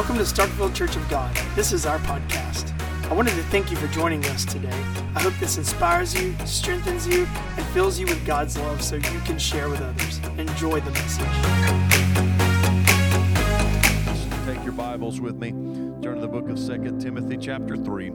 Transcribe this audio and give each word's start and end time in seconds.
Welcome 0.00 0.16
to 0.16 0.24
Starkville 0.24 0.72
Church 0.74 0.96
of 0.96 1.06
God. 1.10 1.36
This 1.54 1.74
is 1.74 1.84
our 1.84 1.98
podcast. 1.98 2.72
I 3.10 3.12
wanted 3.12 3.34
to 3.34 3.42
thank 3.50 3.70
you 3.70 3.76
for 3.76 3.86
joining 3.88 4.24
us 4.24 4.46
today. 4.46 4.82
I 5.14 5.20
hope 5.20 5.34
this 5.34 5.58
inspires 5.58 6.18
you, 6.18 6.34
strengthens 6.46 7.06
you, 7.06 7.28
and 7.58 7.66
fills 7.74 7.98
you 7.98 8.06
with 8.06 8.24
God's 8.24 8.56
love 8.56 8.82
so 8.82 8.96
you 8.96 9.20
can 9.26 9.38
share 9.38 9.68
with 9.68 9.82
others. 9.82 10.18
Enjoy 10.38 10.80
the 10.80 10.90
message. 10.92 11.26
Take 14.46 14.64
your 14.64 14.72
Bibles 14.72 15.20
with 15.20 15.36
me. 15.36 15.50
Turn 16.02 16.14
to 16.14 16.22
the 16.22 16.28
book 16.28 16.48
of 16.48 16.56
2 16.56 16.96
Timothy, 16.98 17.36
chapter 17.36 17.76
3, 17.76 18.10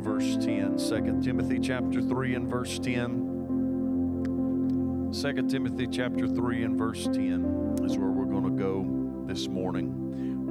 verse 0.00 0.36
10. 0.44 0.78
2 0.78 1.20
Timothy, 1.22 1.60
chapter 1.60 2.02
3, 2.02 2.34
and 2.34 2.48
verse 2.48 2.80
10. 2.80 5.12
2 5.12 5.48
Timothy, 5.48 5.86
chapter 5.86 6.26
3, 6.26 6.64
and 6.64 6.76
verse 6.76 7.04
10 7.04 7.78
is 7.84 7.96
where 7.96 8.10
we're 8.10 8.24
going 8.24 8.42
to 8.42 8.50
go 8.60 8.82
this 9.32 9.46
morning. 9.46 10.01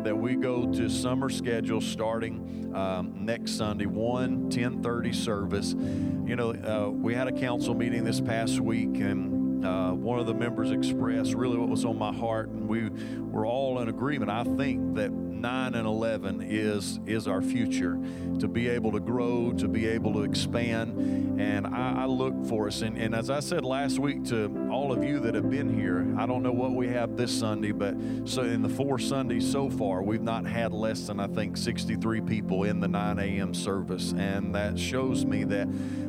that 0.05 0.17
we 0.17 0.37
go 0.37 0.71
to 0.73 0.89
summer 0.89 1.31
schedule 1.31 1.81
starting 1.81 2.71
um, 2.75 3.25
next 3.25 3.53
Sunday, 3.53 3.87
1 3.87 4.43
1030 4.43 5.13
service. 5.13 5.73
You 5.73 6.37
know, 6.37 6.51
uh, 6.51 6.91
we 6.91 7.15
had 7.15 7.29
a 7.29 7.33
council 7.33 7.75
meeting 7.75 8.05
this 8.05 8.21
past 8.21 8.61
week, 8.61 9.01
and 9.01 9.65
uh, 9.65 9.93
one 9.93 10.19
of 10.21 10.27
the 10.27 10.35
members 10.35 10.71
expressed 10.71 11.35
really 11.35 11.57
what 11.57 11.69
was 11.69 11.85
on 11.85 11.99
my 11.99 12.13
heart, 12.13 12.51
and 12.51 12.69
we 12.69 12.91
were 13.21 13.47
all 13.47 13.81
in 13.81 13.89
agreement. 13.89 14.31
I 14.31 14.45
think 14.45 14.95
that 14.97 15.11
9 15.41 15.75
and 15.75 15.87
11 15.87 16.43
is 16.43 17.01
is 17.07 17.29
our 17.29 17.43
future. 17.43 17.99
To 18.41 18.49
be 18.49 18.69
able 18.69 18.93
to 18.93 19.01
grow 19.01 19.53
to 19.53 19.69
be 19.69 19.87
able 19.87 20.13
to 20.15 20.23
expand. 20.23 21.41
And 21.41 21.67
I, 21.67 22.03
I, 22.03 22.07
look 22.07 22.47
for 22.47 22.67
us. 22.67 22.83
And, 22.83 22.97
and 22.97 23.15
as 23.15 23.31
i 23.31 23.41
said 23.41 23.65
last 23.65 23.99
week 23.99 24.25
to 24.27 24.69
all 24.71 24.93
of 24.93 25.05
you 25.05 25.21
that 25.21 25.35
have 25.35 25.51
been 25.51 25.73
here 25.73 26.07
i 26.19 26.27
don't 26.27 26.43
know 26.43 26.53
what 26.53 26.73
we 26.73 26.89
have 26.89 27.17
this 27.17 27.37
sunday 27.37 27.73
but 27.73 27.95
so 28.25 28.43
in 28.43 28.63
the 28.63 28.69
four 28.69 28.99
sundays 28.99 29.51
so 29.51 29.69
far 29.69 30.03
we've 30.03 30.23
not 30.23 30.47
had 30.47 30.73
less 30.73 31.07
than 31.07 31.21
i 31.21 31.27
think 31.27 31.57
63 31.57 32.21
people 32.23 32.65
in 32.65 32.81
the 32.81 32.89
9 32.89 33.19
a.m 33.19 33.55
service. 33.57 34.13
And 34.17 34.55
that 34.55 34.79
shows 34.79 35.25
me 35.25 35.45
that 35.45 35.67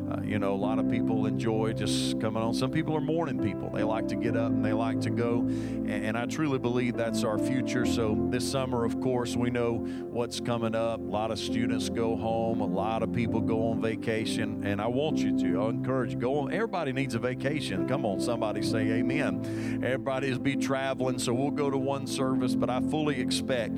uh, 0.10 0.22
you 0.24 0.40
know, 0.40 0.54
a 0.54 0.56
lot 0.56 0.80
of 0.80 0.90
people 0.90 1.26
enjoy 1.26 1.74
just 1.74 2.20
coming 2.22 2.42
on. 2.42 2.54
Some 2.54 2.72
people 2.72 2.96
are 2.96 3.02
morning 3.02 3.44
people. 3.44 3.70
They 3.70 3.84
like 3.84 4.08
to 4.10 4.16
get 4.16 4.38
up 4.38 4.52
and 4.52 4.64
they 4.64 4.72
like 4.72 5.02
to 5.02 5.10
go. 5.10 5.40
And, 5.40 5.90
and 5.90 6.18
I 6.18 6.26
truly 6.26 6.60
believe 6.60 6.96
that's 6.96 7.24
our 7.24 7.38
future. 7.38 7.86
So 7.86 8.18
this 8.30 8.50
summer, 8.50 8.86
of 8.86 9.02
course, 9.02 9.36
we 9.36 9.50
know 9.50 9.76
what's 10.10 10.40
coming 10.40 10.76
up. 10.76 11.00
A 11.00 11.04
lot 11.04 11.32
of 11.32 11.40
students 11.40 11.90
go 11.90 12.16
home. 12.16 12.62
A 12.62 12.66
lot 12.66 13.04
of 13.04 13.12
people 13.12 13.42
go 13.42 13.70
on 13.70 13.82
vacation. 13.82 14.64
And 14.66 14.82
I 14.82 14.88
want 14.88 15.18
you 15.18 15.38
to. 15.40 15.62
I 15.62 15.70
encourage 15.70 16.14
you. 16.14 16.20
Go 16.20 16.40
on. 16.40 16.54
Everybody 16.54 16.94
needs 16.94 17.14
a 17.16 17.20
vacation. 17.20 17.88
Come 17.88 18.06
on, 18.06 18.22
somebody 18.22 18.62
say 18.62 18.80
amen. 18.92 19.82
Everybody 19.84 20.30
is 20.30 20.40
be 20.40 20.56
traveling. 20.56 21.20
So 21.20 21.34
we'll 21.34 21.52
go 21.52 21.70
to 21.70 21.78
one 21.78 22.08
service, 22.08 22.56
but 22.56 22.70
I 22.70 22.80
fully 22.82 23.20
expect 23.20 23.74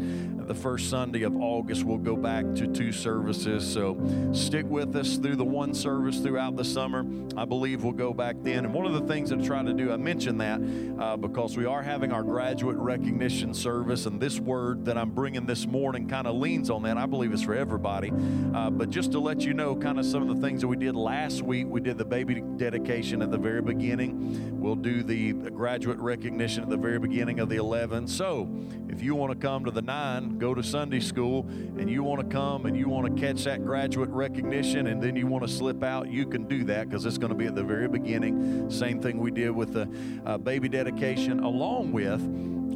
the 0.49 0.55
first 0.55 0.89
Sunday 0.89 1.21
of 1.21 1.35
August 1.35 1.83
we'll 1.83 1.99
go 1.99 2.15
back 2.15 2.43
to 2.55 2.65
two 2.65 2.91
services. 2.91 3.71
So 3.71 3.95
stick 4.33 4.65
with 4.65 4.95
us 4.95 5.17
through 5.17 5.35
the 5.35 5.45
one 5.45 5.75
service 5.75 6.17
throughout 6.17 6.55
the 6.55 6.65
summer. 6.65 7.05
I 7.37 7.45
believe 7.45 7.83
we'll 7.83 7.93
go 7.93 8.13
back 8.13 8.35
then. 8.41 8.65
And 8.65 8.73
one 8.73 8.87
of 8.87 8.93
the 8.93 9.01
things 9.01 9.31
I 9.31 9.35
try 9.35 9.61
to 9.61 9.73
do, 9.73 9.91
I 9.91 9.97
mentioned 9.97 10.41
that 10.41 10.59
uh, 10.99 11.17
because 11.17 11.55
we 11.55 11.65
are 11.65 11.83
having 11.83 12.11
our 12.11 12.23
graduate 12.23 12.77
recognition 12.77 13.53
service, 13.53 14.07
and 14.07 14.19
this 14.19 14.39
word 14.39 14.85
that 14.85 14.97
I'm 14.97 15.11
bringing 15.11 15.45
this 15.45 15.67
morning 15.67 16.09
kind 16.09 16.25
of 16.25 16.35
leans 16.35 16.71
on 16.71 16.81
that. 16.81 16.97
I 16.97 17.05
believe 17.05 17.31
it's 17.31 17.43
for 17.43 17.53
everybody. 17.53 18.11
Uh, 18.11 18.71
but 18.71 18.89
just 18.89 19.11
to 19.11 19.19
let 19.19 19.41
you 19.41 19.53
know, 19.53 19.75
kind 19.75 19.99
of 19.99 20.05
some 20.05 20.27
of 20.27 20.35
the 20.35 20.41
things 20.47 20.61
that 20.61 20.67
we 20.67 20.77
did 20.77 20.95
last 20.95 21.43
week, 21.43 21.67
we 21.67 21.79
did 21.79 21.99
the 21.99 22.05
baby 22.05 22.41
dedication 22.57 23.21
at 23.21 23.29
the 23.29 23.37
very 23.37 23.61
beginning. 23.61 24.59
We'll 24.59 24.75
do 24.75 25.03
the 25.03 25.33
graduate 25.33 25.99
recognition 25.99 26.63
at 26.63 26.69
the 26.71 26.77
very 26.77 26.97
beginning 26.97 27.39
of 27.39 27.49
the 27.49 27.57
11. 27.57 28.07
So 28.07 28.49
if 28.89 29.03
you 29.03 29.13
want 29.13 29.31
to 29.31 29.37
come 29.37 29.63
to 29.65 29.71
the 29.71 29.83
9, 29.83 30.38
go 30.39 30.53
to 30.53 30.63
Sunday 30.63 30.99
school, 30.99 31.45
and 31.49 31.89
you 31.89 32.03
want 32.03 32.21
to 32.21 32.27
come 32.27 32.65
and 32.65 32.75
you 32.75 32.87
want 32.87 33.13
to 33.13 33.21
catch 33.21 33.43
that 33.43 33.63
graduate 33.65 34.09
recognition, 34.09 34.87
and 34.87 35.03
then 35.03 35.15
you 35.15 35.27
want 35.27 35.43
to 35.43 35.49
slip 35.49 35.83
out 35.83 36.09
you 36.09 36.25
can 36.25 36.47
do 36.47 36.63
that 36.63 36.89
because 36.89 37.05
it's 37.05 37.17
going 37.17 37.31
to 37.31 37.37
be 37.37 37.45
at 37.45 37.55
the 37.55 37.63
very 37.63 37.87
beginning. 37.87 38.69
Same 38.71 39.01
thing 39.01 39.19
we 39.19 39.31
did 39.31 39.51
with 39.51 39.73
the 39.73 39.89
uh, 40.25 40.37
baby 40.37 40.69
dedication, 40.69 41.39
along 41.41 41.91
with 41.91 42.21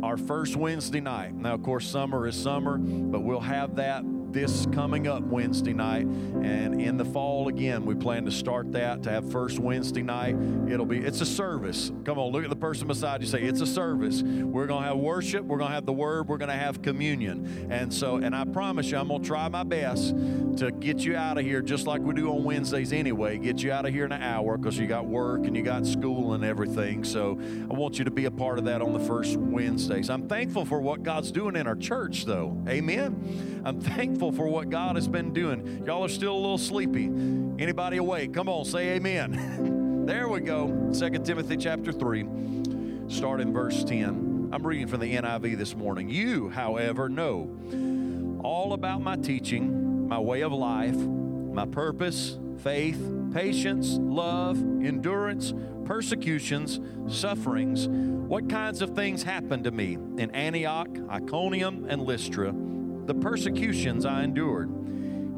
our 0.03 0.18
first 0.18 0.56
Wednesday 0.56 1.00
night. 1.00 1.34
Now, 1.34 1.53
of 1.53 1.63
course, 1.63 1.88
summer 1.88 2.28
is 2.28 2.35
summer, 2.35 2.78
but 2.78 3.22
we'll 3.22 3.40
have 3.40 3.75
that 3.78 4.03
this 4.33 4.66
coming 4.73 5.07
up 5.07 5.23
Wednesday 5.23 5.73
night. 5.73 6.05
And 6.05 6.81
in 6.81 6.97
the 6.97 7.05
fall, 7.05 7.47
again, 7.47 7.85
we 7.85 7.95
plan 7.95 8.25
to 8.25 8.31
start 8.31 8.71
that 8.73 9.03
to 9.03 9.11
have 9.11 9.31
first 9.31 9.59
Wednesday 9.59 10.01
night. 10.01 10.35
It'll 10.67 10.85
be, 10.85 10.97
it's 10.97 11.21
a 11.21 11.25
service. 11.25 11.91
Come 12.03 12.17
on, 12.17 12.31
look 12.31 12.44
at 12.44 12.49
the 12.49 12.55
person 12.55 12.88
beside 12.88 13.21
you. 13.21 13.27
Say, 13.27 13.44
it's 13.44 13.61
a 13.61 13.67
service. 13.67 14.23
We're 14.23 14.67
going 14.67 14.83
to 14.83 14.89
have 14.89 14.97
worship. 14.97 15.45
We're 15.45 15.59
going 15.59 15.69
to 15.69 15.75
have 15.75 15.85
the 15.85 15.94
word. 15.94 16.27
We're 16.27 16.38
going 16.38 16.49
to 16.49 16.55
have 16.55 16.81
communion. 16.81 17.67
And 17.69 17.94
so, 17.94 18.17
and 18.17 18.35
I 18.35 18.45
promise 18.45 18.89
you, 18.89 18.97
I'm 18.97 19.07
going 19.07 19.21
to 19.21 19.27
try 19.27 19.47
my 19.47 19.63
best 19.63 20.16
to 20.57 20.71
get 20.79 21.00
you 21.00 21.15
out 21.15 21.38
of 21.38 21.45
here 21.45 21.61
just 21.61 21.88
like 21.88 22.01
we 22.01 22.13
do 22.13 22.29
on 22.29 22.44
Wednesdays 22.44 22.94
anyway. 22.94 23.38
Get 23.38 23.61
you 23.61 23.71
out 23.71 23.85
of 23.85 23.94
here 23.94 24.05
in 24.05 24.11
an 24.11 24.21
hour 24.21 24.57
because 24.57 24.77
you 24.77 24.88
got 24.88 25.05
work 25.05 25.45
and 25.45 25.55
you 25.55 25.63
got 25.63 25.85
school 25.85 26.33
and 26.33 26.44
everything. 26.44 27.03
So 27.03 27.39
I 27.69 27.73
want 27.73 27.97
you 27.97 28.05
to 28.05 28.11
be 28.11 28.25
a 28.25 28.31
part 28.31 28.59
of 28.59 28.65
that 28.65 28.81
on 28.81 28.94
the 28.94 29.00
first 29.00 29.38
Wednesdays. 29.38 30.09
I'm 30.09 30.27
thankful 30.27 30.65
for 30.65 30.79
what 30.79 31.03
God's 31.03 31.31
doing 31.31 31.55
in 31.55 31.67
our 31.67 31.75
church, 31.75 32.25
though. 32.25 32.57
Amen. 32.67 33.53
I'm 33.66 33.79
thankful 33.79 34.34
for 34.34 34.46
what 34.47 34.69
God 34.69 34.96
has 34.96 35.07
been 35.07 35.31
doing. 35.31 35.84
Y'all 35.85 36.03
are 36.03 36.09
still 36.09 36.34
a 36.34 36.38
little 36.38 36.57
sleepy. 36.57 37.06
Anybody 37.06 37.96
awake? 37.97 38.34
Come 38.34 38.50
on, 38.50 38.66
say 38.66 38.96
amen. 38.96 40.03
there 40.06 40.28
we 40.28 40.41
go. 40.41 40.90
Second 40.91 41.25
Timothy 41.25 41.56
chapter 41.56 41.94
3, 41.94 42.28
start 43.07 43.40
in 43.40 43.53
verse 43.53 43.85
10. 43.85 44.50
I'm 44.51 44.68
reading 44.68 44.88
from 44.88 45.00
the 45.00 45.16
NIV 45.16 45.57
this 45.57 45.75
morning. 45.75 46.09
You, 46.09 46.50
however, 46.50 47.07
know 47.07 47.50
all 48.44 48.74
about 48.74 49.01
my 49.01 49.16
teaching, 49.16 50.09
my 50.09 50.19
way 50.19 50.41
of 50.41 50.51
life, 50.51 50.97
my 50.97 51.66
purpose, 51.66 52.38
faith, 52.57 53.01
patience, 53.34 53.94
love, 53.94 54.57
endurance, 54.57 55.53
persecutions, 55.85 56.81
sufferings, 57.07 57.88
what 57.88 58.50
kinds 58.50 58.81
of 58.81 58.90
things 58.90 59.24
happened 59.24 59.63
to 59.63 59.72
me 59.72 59.94
in 59.94 60.31
Antioch, 60.31 60.90
Iconium, 61.09 61.85
and 61.88 62.01
Lystra 62.01 62.53
the 63.06 63.14
persecutions 63.14 64.06
I 64.06 64.24
endured. 64.24 64.69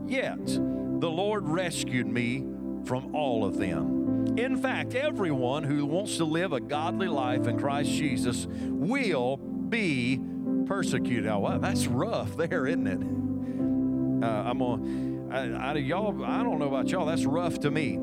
Yet 0.08 0.46
the 0.46 1.09
Lord 1.09 1.48
rescued 1.48 2.08
me 2.08 2.46
from 2.86 3.16
all 3.16 3.44
of 3.44 3.58
them. 3.58 4.38
In 4.38 4.58
fact, 4.58 4.96
everyone 4.96 5.64
who 5.64 5.86
wants 5.86 6.18
to 6.18 6.25
live 6.25 6.54
a 6.54 6.59
godly 6.59 7.08
life 7.08 7.48
in 7.48 7.58
Christ 7.58 7.90
Jesus 7.90 8.48
will 8.50 9.38
be 9.38 10.20
persecuted. 10.66 11.28
Oh, 11.28 11.40
wow, 11.40 11.58
that's 11.58 11.88
rough 11.88 12.36
there, 12.36 12.68
isn't 12.68 12.88
it? 12.88 14.25
Uh, 14.25 14.50
I'm 14.50 15.25
I, 15.31 15.74
y'all, 15.75 16.24
I 16.24 16.44
don't 16.44 16.59
know 16.59 16.68
about 16.68 16.90
y'all, 16.90 17.06
that's 17.06 17.25
rough 17.25 17.59
to 17.62 17.72
me. 17.72 18.00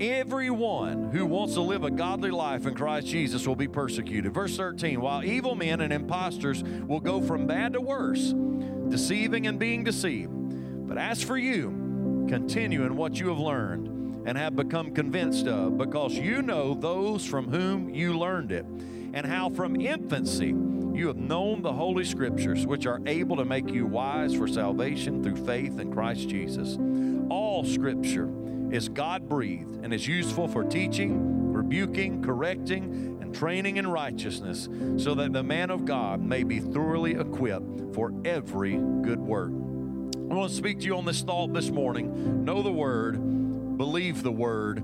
Everyone 0.00 1.10
who 1.10 1.26
wants 1.26 1.54
to 1.54 1.60
live 1.60 1.82
a 1.82 1.90
godly 1.90 2.30
life 2.30 2.66
in 2.66 2.74
Christ 2.74 3.06
Jesus 3.06 3.46
will 3.46 3.56
be 3.56 3.68
persecuted. 3.68 4.32
Verse 4.32 4.56
13, 4.56 5.00
while 5.00 5.24
evil 5.24 5.54
men 5.54 5.80
and 5.80 5.92
impostors 5.92 6.62
will 6.62 7.00
go 7.00 7.20
from 7.20 7.46
bad 7.46 7.72
to 7.72 7.80
worse 7.80 8.32
deceiving 8.90 9.46
and 9.46 9.58
being 9.58 9.84
deceived. 9.84 10.32
But 10.88 10.98
as 10.98 11.22
for 11.22 11.36
you, 11.36 12.26
continue 12.28 12.84
in 12.84 12.96
what 12.96 13.18
you 13.18 13.28
have 13.28 13.38
learned 13.38 14.26
and 14.26 14.36
have 14.36 14.56
become 14.56 14.92
convinced 14.94 15.46
of, 15.46 15.78
because 15.78 16.14
you 16.14 16.42
know 16.42 16.74
those 16.74 17.24
from 17.24 17.50
whom 17.50 17.88
you 17.88 18.18
learned 18.18 18.52
it, 18.52 18.64
and 18.64 19.24
how 19.24 19.48
from 19.48 19.80
infancy 19.80 20.54
you 20.94 21.06
have 21.06 21.16
known 21.16 21.62
the 21.62 21.72
Holy 21.72 22.04
Scriptures, 22.04 22.66
which 22.66 22.84
are 22.84 23.00
able 23.06 23.36
to 23.36 23.44
make 23.44 23.70
you 23.70 23.86
wise 23.86 24.34
for 24.34 24.48
salvation 24.48 25.22
through 25.22 25.46
faith 25.46 25.78
in 25.78 25.92
Christ 25.92 26.28
Jesus. 26.28 26.76
All 27.30 27.64
Scripture 27.64 28.28
is 28.70 28.88
God 28.88 29.28
breathed 29.28 29.84
and 29.84 29.94
is 29.94 30.06
useful 30.06 30.48
for 30.48 30.64
teaching, 30.64 31.37
rebuking, 31.68 32.22
correcting, 32.22 33.18
and 33.20 33.34
training 33.34 33.76
in 33.76 33.86
righteousness, 33.86 34.70
so 34.96 35.14
that 35.14 35.34
the 35.34 35.42
man 35.42 35.70
of 35.70 35.84
God 35.84 36.18
may 36.22 36.42
be 36.42 36.60
thoroughly 36.60 37.12
equipped 37.12 37.94
for 37.94 38.10
every 38.24 38.76
good 39.02 39.18
work. 39.18 39.50
I 39.50 40.34
want 40.34 40.50
to 40.50 40.56
speak 40.56 40.80
to 40.80 40.86
you 40.86 40.96
on 40.96 41.04
this 41.04 41.20
thought 41.20 41.52
this 41.52 41.68
morning. 41.68 42.42
Know 42.44 42.62
the 42.62 42.72
word, 42.72 43.16
believe 43.76 44.22
the 44.22 44.32
word, 44.32 44.82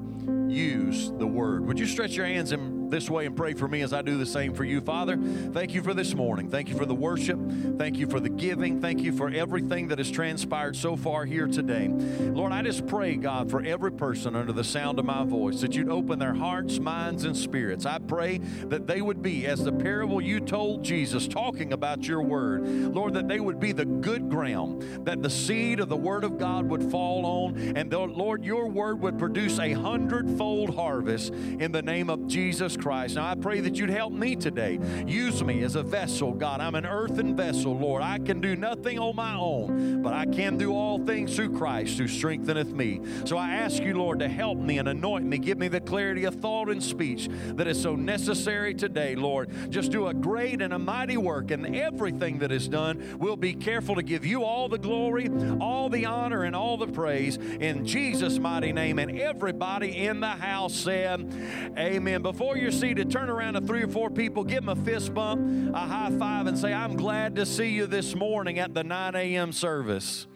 use 0.50 1.10
the 1.18 1.26
word. 1.26 1.64
Would 1.66 1.78
you 1.78 1.86
stretch 1.86 2.16
your 2.16 2.26
hands 2.26 2.52
and 2.52 2.73
this 2.90 3.10
way 3.10 3.26
and 3.26 3.36
pray 3.36 3.54
for 3.54 3.68
me 3.68 3.82
as 3.82 3.92
I 3.92 4.02
do 4.02 4.16
the 4.16 4.26
same 4.26 4.54
for 4.54 4.64
you. 4.64 4.80
Father, 4.80 5.16
thank 5.52 5.74
you 5.74 5.82
for 5.82 5.94
this 5.94 6.14
morning. 6.14 6.48
Thank 6.48 6.68
you 6.68 6.76
for 6.76 6.86
the 6.86 6.94
worship. 6.94 7.38
Thank 7.76 7.96
you 7.98 8.06
for 8.06 8.20
the 8.20 8.28
giving. 8.28 8.80
Thank 8.80 9.00
you 9.00 9.12
for 9.12 9.28
everything 9.28 9.88
that 9.88 9.98
has 9.98 10.10
transpired 10.10 10.76
so 10.76 10.96
far 10.96 11.24
here 11.24 11.46
today. 11.46 11.88
Lord, 11.88 12.52
I 12.52 12.62
just 12.62 12.86
pray, 12.86 13.16
God, 13.16 13.50
for 13.50 13.62
every 13.62 13.92
person 13.92 14.36
under 14.36 14.52
the 14.52 14.64
sound 14.64 14.98
of 14.98 15.04
my 15.04 15.24
voice 15.24 15.60
that 15.60 15.74
you'd 15.74 15.88
open 15.88 16.18
their 16.18 16.34
hearts, 16.34 16.78
minds, 16.78 17.24
and 17.24 17.36
spirits. 17.36 17.84
I 17.84 17.98
pray 17.98 18.38
that 18.68 18.86
they 18.86 19.02
would 19.02 19.22
be, 19.22 19.46
as 19.46 19.64
the 19.64 19.72
parable 19.72 20.20
you 20.20 20.40
told 20.40 20.84
Jesus, 20.84 21.26
talking 21.26 21.72
about 21.72 22.06
your 22.06 22.22
word, 22.22 22.64
Lord, 22.66 23.14
that 23.14 23.28
they 23.28 23.40
would 23.40 23.58
be 23.60 23.72
the 23.72 23.84
good 23.84 24.30
ground, 24.30 25.04
that 25.04 25.22
the 25.22 25.30
seed 25.30 25.80
of 25.80 25.88
the 25.88 25.96
word 25.96 26.24
of 26.24 26.38
God 26.38 26.68
would 26.68 26.90
fall 26.90 27.26
on, 27.26 27.58
and 27.76 27.90
the, 27.90 27.98
Lord, 27.98 28.44
your 28.44 28.68
word 28.68 29.00
would 29.00 29.18
produce 29.18 29.58
a 29.58 29.72
hundredfold 29.72 30.74
harvest 30.74 31.32
in 31.34 31.72
the 31.72 31.82
name 31.82 32.08
of 32.08 32.26
Jesus 32.26 32.76
Christ. 32.76 32.83
Now 32.84 33.30
I 33.30 33.34
pray 33.34 33.60
that 33.60 33.76
you'd 33.76 33.88
help 33.88 34.12
me 34.12 34.36
today. 34.36 34.78
Use 35.06 35.42
me 35.42 35.62
as 35.62 35.74
a 35.74 35.82
vessel, 35.82 36.32
God. 36.32 36.60
I'm 36.60 36.74
an 36.74 36.84
earthen 36.84 37.34
vessel, 37.34 37.78
Lord. 37.78 38.02
I 38.02 38.18
can 38.18 38.42
do 38.42 38.56
nothing 38.56 38.98
on 38.98 39.16
my 39.16 39.34
own, 39.34 40.02
but 40.02 40.12
I 40.12 40.26
can 40.26 40.58
do 40.58 40.74
all 40.74 40.98
things 40.98 41.34
through 41.34 41.56
Christ 41.56 41.96
who 41.96 42.06
strengtheneth 42.06 42.72
me. 42.72 43.00
So 43.24 43.38
I 43.38 43.52
ask 43.52 43.82
you, 43.82 43.94
Lord, 43.96 44.18
to 44.18 44.28
help 44.28 44.58
me 44.58 44.78
and 44.78 44.88
anoint 44.88 45.24
me. 45.24 45.38
Give 45.38 45.56
me 45.56 45.68
the 45.68 45.80
clarity 45.80 46.24
of 46.24 46.34
thought 46.34 46.68
and 46.68 46.82
speech 46.82 47.28
that 47.54 47.66
is 47.66 47.80
so 47.80 47.96
necessary 47.96 48.74
today, 48.74 49.14
Lord. 49.14 49.50
Just 49.70 49.90
do 49.90 50.08
a 50.08 50.14
great 50.14 50.60
and 50.60 50.74
a 50.74 50.78
mighty 50.78 51.16
work, 51.16 51.50
and 51.50 51.74
everything 51.74 52.38
that 52.40 52.52
is 52.52 52.68
done, 52.68 53.16
we'll 53.18 53.36
be 53.36 53.54
careful 53.54 53.94
to 53.94 54.02
give 54.02 54.26
you 54.26 54.44
all 54.44 54.68
the 54.68 54.78
glory, 54.78 55.30
all 55.58 55.88
the 55.88 56.04
honor, 56.04 56.42
and 56.42 56.54
all 56.54 56.76
the 56.76 56.86
praise 56.86 57.36
in 57.36 57.86
Jesus' 57.86 58.38
mighty 58.38 58.72
name. 58.72 58.98
And 58.98 59.18
everybody 59.18 60.04
in 60.04 60.20
the 60.20 60.26
house 60.26 60.74
said, 60.74 61.32
Amen. 61.78 62.20
Before 62.22 62.56
you're 62.64 62.72
seated, 62.72 63.10
turn 63.10 63.28
around 63.28 63.52
to 63.52 63.60
three 63.60 63.82
or 63.82 63.88
four 63.88 64.08
people, 64.08 64.42
give 64.42 64.64
them 64.64 64.70
a 64.70 64.84
fist 64.86 65.12
bump, 65.12 65.74
a 65.74 65.80
high 65.80 66.10
five, 66.18 66.46
and 66.46 66.58
say, 66.58 66.72
I'm 66.72 66.96
glad 66.96 67.36
to 67.36 67.44
see 67.44 67.68
you 67.68 67.86
this 67.86 68.14
morning 68.14 68.58
at 68.58 68.72
the 68.72 68.82
9 68.82 69.14
a.m. 69.14 69.52
service. 69.52 70.26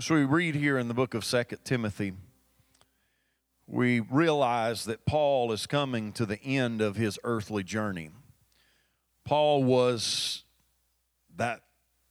So 0.00 0.16
we 0.16 0.24
read 0.24 0.56
here 0.56 0.76
in 0.76 0.88
the 0.88 0.94
book 0.94 1.14
of 1.14 1.24
Second 1.24 1.58
Timothy, 1.64 2.14
we 3.68 4.00
realize 4.00 4.86
that 4.86 5.06
Paul 5.06 5.52
is 5.52 5.68
coming 5.68 6.10
to 6.14 6.26
the 6.26 6.42
end 6.42 6.80
of 6.80 6.96
his 6.96 7.16
earthly 7.22 7.62
journey. 7.62 8.10
Paul 9.24 9.62
was 9.62 10.42
that 11.36 11.60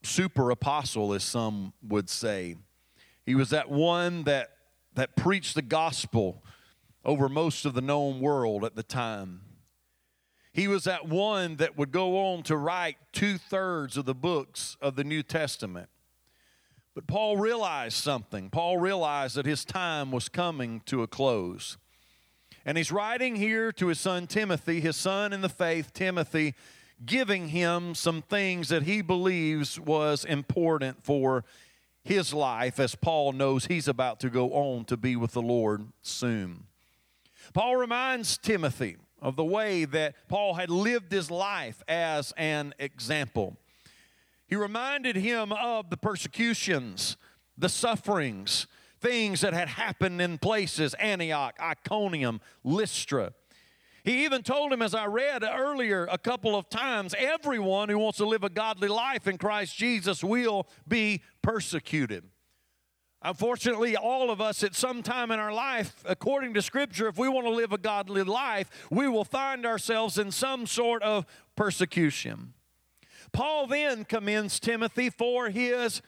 super 0.03 0.51
apostle, 0.51 1.13
as 1.13 1.23
some 1.23 1.73
would 1.81 2.09
say. 2.09 2.55
He 3.25 3.35
was 3.35 3.49
that 3.49 3.69
one 3.69 4.23
that, 4.23 4.49
that 4.95 5.15
preached 5.15 5.55
the 5.55 5.61
gospel 5.61 6.43
over 7.03 7.29
most 7.29 7.65
of 7.65 7.73
the 7.73 7.81
known 7.81 8.19
world 8.19 8.63
at 8.63 8.75
the 8.75 8.83
time. 8.83 9.41
He 10.53 10.67
was 10.67 10.85
that 10.85 11.07
one 11.07 11.57
that 11.57 11.77
would 11.77 11.91
go 11.91 12.31
on 12.31 12.43
to 12.43 12.57
write 12.57 12.97
two 13.11 13.37
thirds 13.37 13.95
of 13.95 14.05
the 14.05 14.15
books 14.15 14.75
of 14.81 14.95
the 14.95 15.03
New 15.03 15.21
Testament. 15.23 15.89
But 16.95 17.05
Paul 17.05 17.37
realized 17.37 17.97
something. 17.97 18.49
Paul 18.49 18.79
realized 18.79 19.35
that 19.35 19.45
his 19.45 19.63
time 19.63 20.11
was 20.11 20.29
coming 20.29 20.81
to 20.87 21.03
a 21.03 21.07
close. 21.07 21.77
And 22.65 22.75
he's 22.75 22.91
writing 22.91 23.35
here 23.35 23.71
to 23.73 23.87
his 23.87 23.99
son 23.99 24.25
Timothy, 24.25 24.81
his 24.81 24.97
son 24.97 25.31
in 25.31 25.41
the 25.41 25.47
faith, 25.47 25.93
Timothy, 25.93 26.55
giving 27.05 27.49
him 27.49 27.93
some 27.95 28.21
things 28.21 28.69
that 28.69 28.83
he 28.83 29.01
believes 29.01 29.79
was 29.79 30.25
important 30.25 31.03
for 31.03 31.43
his 32.03 32.33
life 32.33 32.79
as 32.79 32.95
Paul 32.95 33.33
knows 33.33 33.65
he's 33.65 33.87
about 33.87 34.19
to 34.21 34.29
go 34.29 34.53
on 34.53 34.85
to 34.85 34.97
be 34.97 35.15
with 35.15 35.33
the 35.33 35.41
Lord 35.41 35.87
soon. 36.01 36.63
Paul 37.53 37.75
reminds 37.75 38.37
Timothy 38.37 38.97
of 39.21 39.35
the 39.35 39.43
way 39.43 39.85
that 39.85 40.15
Paul 40.27 40.55
had 40.55 40.69
lived 40.69 41.11
his 41.11 41.29
life 41.29 41.81
as 41.87 42.33
an 42.37 42.73
example. 42.79 43.57
He 44.47 44.55
reminded 44.55 45.15
him 45.15 45.51
of 45.51 45.89
the 45.89 45.97
persecutions, 45.97 47.17
the 47.57 47.69
sufferings, 47.69 48.67
things 48.99 49.41
that 49.41 49.53
had 49.53 49.67
happened 49.67 50.21
in 50.21 50.37
places 50.37 50.93
Antioch, 50.95 51.55
Iconium, 51.59 52.41
Lystra. 52.63 53.33
He 54.07 54.23
even 54.23 54.41
told 54.41 54.71
him, 54.71 54.81
as 54.81 54.95
I 54.95 55.05
read 55.05 55.43
earlier 55.43 56.07
a 56.09 56.17
couple 56.17 56.55
of 56.55 56.69
times, 56.69 57.13
everyone 57.17 57.89
who 57.89 57.97
wants 57.97 58.19
to 58.19 58.25
live 58.25 58.41
a 58.45 58.49
godly 58.49 58.87
life 58.87 59.27
in 59.27 59.37
Christ 59.37 59.75
Jesus 59.75 60.23
will 60.23 60.65
be 60.87 61.21
persecuted. 61.41 62.23
Unfortunately, 63.21 63.97
all 63.97 64.31
of 64.31 64.39
us 64.39 64.63
at 64.63 64.75
some 64.75 65.03
time 65.03 65.29
in 65.29 65.39
our 65.39 65.51
life, 65.51 66.05
according 66.05 66.53
to 66.53 66.61
Scripture, 66.61 67.09
if 67.09 67.17
we 67.17 67.27
want 67.27 67.47
to 67.47 67.51
live 67.51 67.73
a 67.73 67.77
godly 67.77 68.23
life, 68.23 68.69
we 68.89 69.09
will 69.09 69.25
find 69.25 69.65
ourselves 69.65 70.17
in 70.17 70.31
some 70.31 70.65
sort 70.67 71.03
of 71.03 71.25
persecution. 71.57 72.53
Paul 73.33 73.67
then 73.67 74.05
commends 74.05 74.57
Timothy 74.61 75.09
for 75.09 75.49
his 75.49 76.01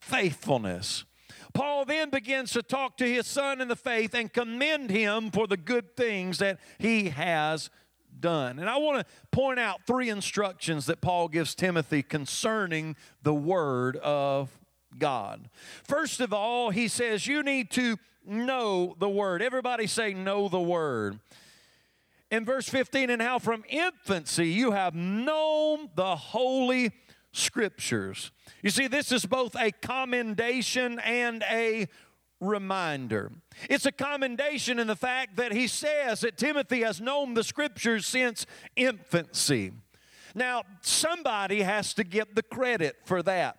faithfulness. 0.00 1.04
Paul 1.54 1.84
then 1.84 2.10
begins 2.10 2.52
to 2.52 2.62
talk 2.62 2.96
to 2.98 3.08
his 3.08 3.26
son 3.26 3.60
in 3.60 3.68
the 3.68 3.76
faith 3.76 4.14
and 4.14 4.32
commend 4.32 4.90
him 4.90 5.30
for 5.30 5.46
the 5.46 5.56
good 5.56 5.96
things 5.96 6.38
that 6.38 6.58
he 6.78 7.10
has 7.10 7.70
done. 8.20 8.58
And 8.58 8.68
I 8.68 8.78
want 8.78 9.00
to 9.00 9.12
point 9.30 9.58
out 9.58 9.80
three 9.86 10.08
instructions 10.08 10.86
that 10.86 11.00
Paul 11.00 11.28
gives 11.28 11.54
Timothy 11.54 12.02
concerning 12.02 12.96
the 13.22 13.34
Word 13.34 13.96
of 13.96 14.50
God. 14.98 15.48
First 15.84 16.20
of 16.20 16.32
all, 16.32 16.70
he 16.70 16.88
says, 16.88 17.26
You 17.26 17.42
need 17.42 17.70
to 17.72 17.96
know 18.26 18.94
the 18.98 19.08
Word. 19.08 19.42
Everybody 19.42 19.86
say, 19.86 20.14
Know 20.14 20.48
the 20.48 20.60
Word 20.60 21.18
in 22.30 22.44
verse 22.44 22.68
15, 22.68 23.10
and 23.10 23.22
how 23.22 23.38
from 23.38 23.64
infancy 23.68 24.48
you 24.48 24.72
have 24.72 24.94
known 24.94 25.90
the 25.94 26.16
holy 26.16 26.92
scriptures. 27.32 28.32
You 28.62 28.70
see, 28.70 28.86
this 28.86 29.12
is 29.12 29.26
both 29.26 29.54
a 29.54 29.70
commendation 29.70 30.98
and 31.00 31.42
a 31.50 31.86
reminder. 32.40 33.32
It's 33.68 33.86
a 33.86 33.92
commendation 33.92 34.78
in 34.78 34.86
the 34.86 34.96
fact 34.96 35.36
that 35.36 35.52
he 35.52 35.66
says 35.66 36.20
that 36.20 36.36
Timothy 36.36 36.82
has 36.82 37.00
known 37.00 37.34
the 37.34 37.44
scriptures 37.44 38.06
since 38.06 38.46
infancy. 38.76 39.72
Now, 40.34 40.62
somebody 40.82 41.62
has 41.62 41.94
to 41.94 42.04
get 42.04 42.34
the 42.34 42.42
credit 42.42 42.96
for 43.04 43.22
that 43.22 43.58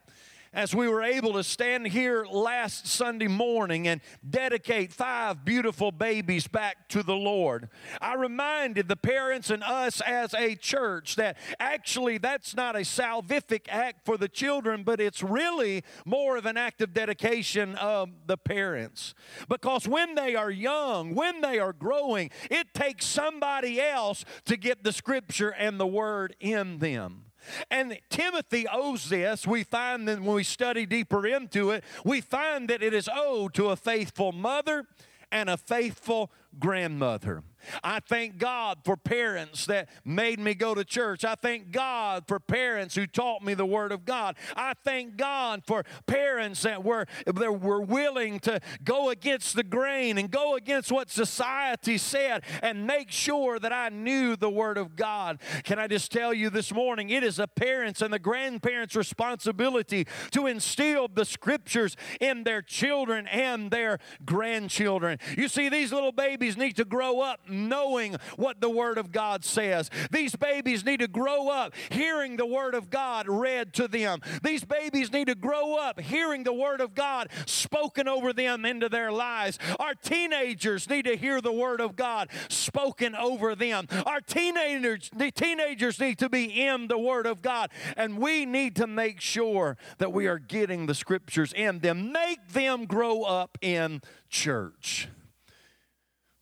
as 0.54 0.74
we 0.74 0.88
were 0.88 1.04
able 1.04 1.34
to 1.34 1.44
stand 1.44 1.88
here 1.88 2.26
last 2.26 2.88
Sunday 2.88 3.28
morning 3.28 3.88
and 3.88 4.02
dedicate 4.28 4.92
five 4.92 5.46
beautiful 5.46 5.92
babies 5.92 6.48
back 6.48 6.90
to 6.90 7.04
the 7.04 7.16
Lord. 7.16 7.70
I 8.02 8.16
reminded 8.16 8.88
the 8.88 8.96
parents 8.96 9.50
and 9.50 9.64
us 9.64 10.02
as 10.02 10.34
a 10.34 10.56
church 10.56 11.16
that 11.18 11.38
actually 11.60 12.18
that's 12.18 12.56
not 12.56 12.76
a 12.76 12.80
salvific 12.80 13.68
act 13.70 14.06
for 14.06 14.18
the 14.18 14.28
children, 14.28 14.84
but 14.84 15.00
it's 15.00 15.22
really 15.22 15.84
more 16.06 16.38
of 16.38 16.46
an 16.46 16.58
act 16.58 16.82
of 16.82 16.94
dedication 16.94 17.76
of 17.76 18.10
the 18.26 18.38
parents. 18.38 19.14
Because 19.48 19.88
when 19.88 20.16
they 20.16 20.36
are 20.36 20.52
young, 20.52 21.14
when 21.14 21.42
they 21.42 21.60
are 21.60 21.74
growing, 21.74 22.32
it 22.50 22.74
takes 22.74 23.06
somebody 23.06 23.80
else 23.82 24.26
to 24.46 24.58
get 24.58 24.84
the 24.84 24.94
scripture 24.94 25.50
and 25.50 25.80
the 25.80 25.88
word 25.88 26.36
in 26.40 26.80
them. 26.80 27.29
And 27.70 27.98
Timothy 28.10 28.66
owes 28.72 29.10
this. 29.10 29.46
We 29.46 29.64
find 29.64 30.08
that 30.08 30.22
when 30.22 30.36
we 30.36 30.44
study 30.44 30.86
deeper 30.86 31.26
into 31.26 31.72
it, 31.72 31.84
we 32.04 32.22
find 32.22 32.70
that 32.70 32.84
it 32.84 32.94
is 32.94 33.10
owed 33.12 33.54
to 33.56 33.70
a 33.70 33.76
faithful 33.76 34.32
mother 34.32 34.86
and 35.32 35.50
a 35.50 35.58
faithful 35.58 36.32
grandmother. 36.58 37.44
I 37.84 38.00
thank 38.00 38.38
God 38.38 38.80
for 38.84 38.98
parents 38.98 39.66
that 39.66 39.90
made 40.06 40.40
me 40.40 40.54
go 40.54 40.76
to 40.76 40.84
church. 40.84 41.24
I 41.24 41.36
thank 41.36 41.72
God 41.72 42.24
for 42.28 42.40
parents 42.40 42.96
who 42.96 43.08
taught 43.08 43.44
me 43.44 43.54
the 43.54 43.66
Word 43.66 43.92
of 43.92 44.06
God. 44.06 44.36
I 44.56 44.74
thank 44.84 45.18
God 45.18 45.64
for 45.66 45.84
parents 46.06 46.62
that 46.64 46.84
were, 46.84 47.06
that 47.26 47.62
were 47.62 47.82
willing 47.82 48.40
to 48.42 48.60
go 48.84 49.10
against 49.10 49.56
the 49.56 49.64
grain 49.64 50.18
and 50.18 50.32
go 50.32 50.56
against 50.56 50.92
what 50.92 51.10
society 51.10 51.98
said 51.98 52.44
and 52.62 52.88
make 52.88 53.12
sure 53.12 53.60
that 53.60 53.74
I 53.74 53.90
knew 53.90 54.36
the 54.36 54.50
Word 54.50 54.78
of 54.78 54.96
God. 54.96 55.40
Can 55.64 55.80
I 55.80 55.88
just 55.88 56.12
tell 56.12 56.34
you 56.34 56.50
this 56.50 56.74
morning, 56.74 57.10
it 57.10 57.24
is 57.24 57.40
a 57.40 57.48
parent's 57.48 58.02
and 58.02 58.14
the 58.14 58.20
grandparents' 58.20 58.96
responsibility 58.96 60.08
to 60.32 60.48
instill 60.48 61.08
the 61.08 61.26
Scriptures 61.26 61.96
in 62.20 62.44
their 62.44 62.62
children 62.62 63.28
and 63.28 63.72
their 63.72 64.00
grandchildren. 64.26 65.20
You 65.38 65.48
see, 65.48 65.70
these 65.70 65.92
little 65.92 66.12
babies 66.12 66.58
need 66.58 66.76
to 66.78 66.86
grow 66.86 67.22
up 67.22 67.49
knowing 67.52 68.16
what 68.36 68.62
the 68.62 68.70
Word 68.70 68.98
of 68.98 69.12
God 69.12 69.44
says. 69.44 69.90
These 70.12 70.36
babies 70.36 70.86
need 70.86 71.00
to 71.00 71.08
grow 71.08 71.50
up 71.50 71.74
hearing 71.90 72.38
the 72.38 72.46
Word 72.46 72.76
of 72.76 72.90
God 72.90 73.28
read 73.28 73.74
to 73.74 73.88
them. 73.88 74.20
These 74.44 74.64
babies 74.64 75.12
need 75.12 75.28
to 75.28 75.36
grow 75.36 75.76
up 75.78 76.00
hearing 76.00 76.44
the 76.44 76.54
Word 76.54 76.82
of 76.82 76.96
God 76.96 77.30
spoken 77.46 78.08
over 78.08 78.34
them 78.34 78.66
into 78.66 78.90
their 78.90 79.12
lives. 79.12 79.60
Our 79.80 79.94
teenagers 79.94 80.90
need 80.90 81.06
to 81.06 81.16
hear 81.16 81.42
the 81.42 81.52
Word 81.52 81.82
of 81.82 81.96
God 81.96 82.30
spoken 82.50 83.16
over 83.16 83.56
them. 83.56 83.88
Our 84.06 84.22
teenagers, 84.22 85.10
the 85.16 85.32
teenagers 85.32 86.00
need 86.00 86.20
to 86.20 86.30
be 86.30 86.46
in 86.46 86.88
the 86.88 86.98
Word 86.98 87.26
of 87.26 87.42
God. 87.42 87.70
And 87.98 88.18
we 88.18 88.46
need 88.46 88.76
to 88.78 88.88
make 88.88 89.22
sure 89.22 89.78
that 89.98 90.14
we 90.14 90.28
are 90.28 90.40
getting 90.40 90.86
the 90.86 90.96
Scriptures 90.96 91.54
in 91.54 91.80
them. 91.80 92.12
Make 92.12 92.50
them 92.50 92.86
grow 92.86 93.24
up 93.24 93.58
in 93.62 94.02
church. 94.30 95.10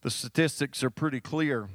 The 0.02 0.10
statistics 0.10 0.82
are 0.84 0.90
pretty 0.90 1.20
clear 1.20 1.68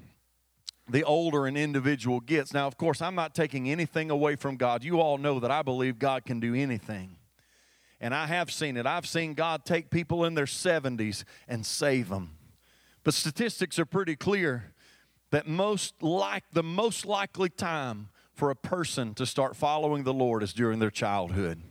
the 0.89 1.03
older 1.03 1.45
an 1.45 1.55
individual 1.55 2.19
gets. 2.19 2.53
Now, 2.53 2.67
of 2.67 2.77
course, 2.77 3.01
I'm 3.01 3.15
not 3.15 3.33
taking 3.33 3.69
anything 3.69 4.11
away 4.11 4.35
from 4.35 4.57
God. 4.57 4.83
You 4.83 4.99
all 4.99 5.17
know 5.17 5.39
that 5.39 5.51
I 5.51 5.61
believe 5.61 5.97
God 5.97 6.25
can 6.25 6.39
do 6.39 6.53
anything. 6.53 7.17
And 8.01 8.13
I 8.13 8.27
have 8.27 8.51
seen 8.51 8.75
it. 8.75 8.85
I've 8.85 9.07
seen 9.07 9.33
God 9.33 9.63
take 9.63 9.89
people 9.89 10.25
in 10.25 10.33
their 10.33 10.45
70s 10.45 11.23
and 11.47 11.65
save 11.65 12.09
them. 12.09 12.37
But 13.03 13.13
statistics 13.13 13.79
are 13.79 13.85
pretty 13.85 14.17
clear 14.17 14.73
that 15.31 15.47
most 15.47 16.03
like 16.03 16.43
the 16.51 16.63
most 16.63 17.05
likely 17.05 17.49
time 17.49 18.09
for 18.33 18.49
a 18.49 18.55
person 18.55 19.13
to 19.15 19.25
start 19.25 19.55
following 19.55 20.03
the 20.03 20.13
Lord 20.13 20.43
is 20.43 20.53
during 20.53 20.79
their 20.79 20.91
childhood. 20.91 21.61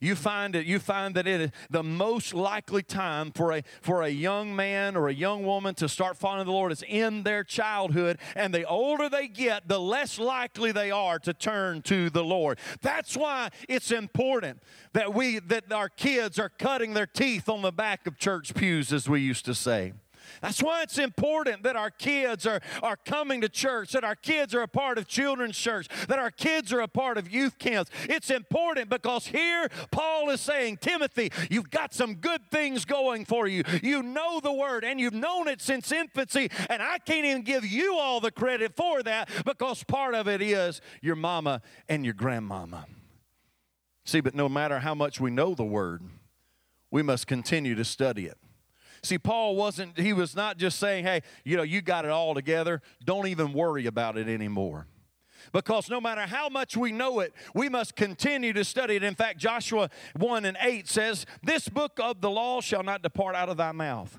You 0.00 0.14
find 0.14 0.54
it, 0.54 0.66
you 0.66 0.78
find 0.78 1.14
that 1.14 1.26
it 1.26 1.40
is 1.40 1.50
the 1.70 1.82
most 1.82 2.34
likely 2.34 2.82
time 2.82 3.30
for 3.32 3.52
a 3.52 3.62
for 3.80 4.02
a 4.02 4.08
young 4.08 4.54
man 4.54 4.96
or 4.96 5.08
a 5.08 5.14
young 5.14 5.44
woman 5.44 5.74
to 5.76 5.88
start 5.88 6.16
following 6.16 6.46
the 6.46 6.52
Lord 6.52 6.72
is 6.72 6.84
in 6.86 7.22
their 7.22 7.44
childhood. 7.44 8.18
And 8.34 8.52
the 8.52 8.64
older 8.64 9.08
they 9.08 9.28
get, 9.28 9.68
the 9.68 9.80
less 9.80 10.18
likely 10.18 10.72
they 10.72 10.90
are 10.90 11.18
to 11.20 11.32
turn 11.32 11.82
to 11.82 12.10
the 12.10 12.24
Lord. 12.24 12.58
That's 12.82 13.16
why 13.16 13.50
it's 13.68 13.90
important 13.90 14.62
that 14.92 15.14
we 15.14 15.38
that 15.40 15.72
our 15.72 15.88
kids 15.88 16.38
are 16.38 16.48
cutting 16.48 16.94
their 16.94 17.06
teeth 17.06 17.48
on 17.48 17.62
the 17.62 17.72
back 17.72 18.06
of 18.06 18.18
church 18.18 18.54
pews, 18.54 18.92
as 18.92 19.08
we 19.08 19.20
used 19.20 19.44
to 19.46 19.54
say. 19.54 19.92
That's 20.42 20.62
why 20.62 20.82
it's 20.82 20.98
important 20.98 21.62
that 21.62 21.76
our 21.76 21.90
kids 21.90 22.46
are, 22.46 22.60
are 22.82 22.96
coming 22.96 23.40
to 23.40 23.48
church, 23.48 23.92
that 23.92 24.04
our 24.04 24.14
kids 24.14 24.54
are 24.54 24.62
a 24.62 24.68
part 24.68 24.98
of 24.98 25.06
children's 25.06 25.56
church, 25.56 25.88
that 26.08 26.18
our 26.18 26.30
kids 26.30 26.72
are 26.72 26.80
a 26.80 26.88
part 26.88 27.18
of 27.18 27.30
youth 27.30 27.58
camps. 27.58 27.90
It's 28.04 28.30
important 28.30 28.90
because 28.90 29.26
here 29.26 29.68
Paul 29.90 30.30
is 30.30 30.40
saying, 30.40 30.78
Timothy, 30.78 31.30
you've 31.50 31.70
got 31.70 31.94
some 31.94 32.14
good 32.14 32.42
things 32.50 32.84
going 32.84 33.24
for 33.24 33.46
you. 33.46 33.62
You 33.82 34.02
know 34.02 34.40
the 34.40 34.52
word 34.52 34.84
and 34.84 35.00
you've 35.00 35.14
known 35.14 35.48
it 35.48 35.60
since 35.60 35.92
infancy, 35.92 36.50
and 36.68 36.82
I 36.82 36.98
can't 36.98 37.24
even 37.24 37.42
give 37.42 37.64
you 37.64 37.96
all 37.96 38.20
the 38.20 38.30
credit 38.30 38.76
for 38.76 39.02
that 39.02 39.28
because 39.44 39.84
part 39.84 40.14
of 40.14 40.28
it 40.28 40.42
is 40.42 40.80
your 41.00 41.16
mama 41.16 41.62
and 41.88 42.04
your 42.04 42.14
grandmama. 42.14 42.86
See, 44.04 44.20
but 44.20 44.34
no 44.34 44.48
matter 44.48 44.78
how 44.78 44.94
much 44.94 45.20
we 45.20 45.30
know 45.30 45.54
the 45.54 45.64
word, 45.64 46.02
we 46.90 47.02
must 47.02 47.26
continue 47.26 47.74
to 47.74 47.84
study 47.84 48.26
it. 48.26 48.38
See, 49.06 49.18
Paul 49.18 49.54
wasn't, 49.54 49.98
he 49.98 50.12
was 50.12 50.34
not 50.34 50.58
just 50.58 50.78
saying, 50.78 51.04
hey, 51.04 51.22
you 51.44 51.56
know, 51.56 51.62
you 51.62 51.80
got 51.80 52.04
it 52.04 52.10
all 52.10 52.34
together. 52.34 52.82
Don't 53.04 53.28
even 53.28 53.52
worry 53.52 53.86
about 53.86 54.18
it 54.18 54.28
anymore. 54.28 54.86
Because 55.52 55.88
no 55.88 56.00
matter 56.00 56.22
how 56.22 56.48
much 56.48 56.76
we 56.76 56.90
know 56.90 57.20
it, 57.20 57.32
we 57.54 57.68
must 57.68 57.94
continue 57.94 58.52
to 58.52 58.64
study 58.64 58.96
it. 58.96 59.04
In 59.04 59.14
fact, 59.14 59.38
Joshua 59.38 59.90
1 60.16 60.44
and 60.44 60.56
8 60.60 60.88
says, 60.88 61.24
This 61.42 61.68
book 61.68 62.00
of 62.02 62.20
the 62.20 62.30
law 62.30 62.60
shall 62.60 62.82
not 62.82 63.02
depart 63.02 63.36
out 63.36 63.48
of 63.48 63.56
thy 63.56 63.72
mouth, 63.72 64.18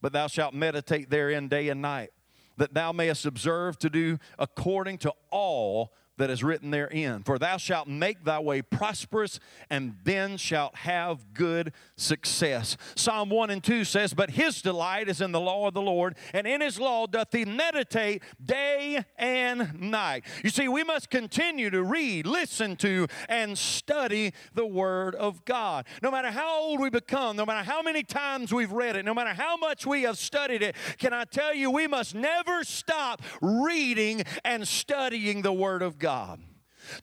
but 0.00 0.12
thou 0.12 0.28
shalt 0.28 0.54
meditate 0.54 1.10
therein 1.10 1.48
day 1.48 1.68
and 1.68 1.82
night, 1.82 2.10
that 2.56 2.72
thou 2.72 2.92
mayest 2.92 3.26
observe 3.26 3.78
to 3.80 3.90
do 3.90 4.18
according 4.38 4.98
to 4.98 5.12
all 5.30 5.92
that 6.20 6.30
is 6.30 6.44
written 6.44 6.70
therein. 6.70 7.22
For 7.22 7.38
thou 7.38 7.56
shalt 7.56 7.88
make 7.88 8.24
thy 8.24 8.38
way 8.38 8.62
prosperous, 8.62 9.40
and 9.68 9.96
then 10.04 10.36
shalt 10.36 10.76
have 10.76 11.34
good 11.34 11.72
success. 11.96 12.76
Psalm 12.94 13.30
1 13.30 13.50
and 13.50 13.64
2 13.64 13.84
says, 13.84 14.14
But 14.14 14.30
his 14.30 14.62
delight 14.62 15.08
is 15.08 15.20
in 15.20 15.32
the 15.32 15.40
law 15.40 15.66
of 15.66 15.74
the 15.74 15.80
Lord, 15.80 16.16
and 16.32 16.46
in 16.46 16.60
his 16.60 16.78
law 16.78 17.06
doth 17.06 17.28
he 17.32 17.44
meditate 17.44 18.22
day 18.42 19.04
and 19.16 19.80
night. 19.80 20.24
You 20.44 20.50
see, 20.50 20.68
we 20.68 20.84
must 20.84 21.10
continue 21.10 21.70
to 21.70 21.82
read, 21.82 22.26
listen 22.26 22.76
to, 22.76 23.06
and 23.28 23.56
study 23.56 24.32
the 24.54 24.66
Word 24.66 25.14
of 25.14 25.44
God. 25.44 25.86
No 26.02 26.10
matter 26.10 26.30
how 26.30 26.60
old 26.60 26.80
we 26.80 26.90
become, 26.90 27.36
no 27.36 27.46
matter 27.46 27.64
how 27.64 27.82
many 27.82 28.02
times 28.02 28.52
we've 28.52 28.72
read 28.72 28.96
it, 28.96 29.04
no 29.04 29.14
matter 29.14 29.32
how 29.32 29.56
much 29.56 29.86
we 29.86 30.02
have 30.02 30.18
studied 30.18 30.62
it, 30.62 30.76
can 30.98 31.12
I 31.12 31.24
tell 31.24 31.54
you, 31.54 31.70
we 31.70 31.86
must 31.86 32.14
never 32.14 32.62
stop 32.62 33.22
reading 33.40 34.22
and 34.44 34.68
studying 34.68 35.42
the 35.42 35.52
Word 35.52 35.82
of 35.82 35.98
God. 35.98 36.09
God. 36.10 36.40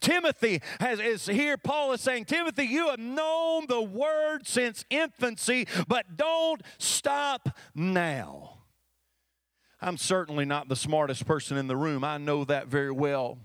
Timothy 0.01 0.61
has, 0.81 0.99
is 0.99 1.27
here. 1.27 1.55
Paul 1.55 1.93
is 1.93 2.01
saying, 2.01 2.25
Timothy, 2.25 2.65
you 2.65 2.89
have 2.89 2.99
known 2.99 3.65
the 3.67 3.81
word 3.81 4.45
since 4.45 4.83
infancy, 4.89 5.65
but 5.87 6.17
don't 6.17 6.61
stop 6.77 7.57
now. 7.73 8.57
I'm 9.79 9.95
certainly 9.95 10.43
not 10.43 10.67
the 10.67 10.75
smartest 10.75 11.25
person 11.25 11.55
in 11.55 11.67
the 11.67 11.77
room. 11.77 12.03
I 12.03 12.17
know 12.17 12.43
that 12.45 12.67
very 12.67 12.91
well. 12.91 13.37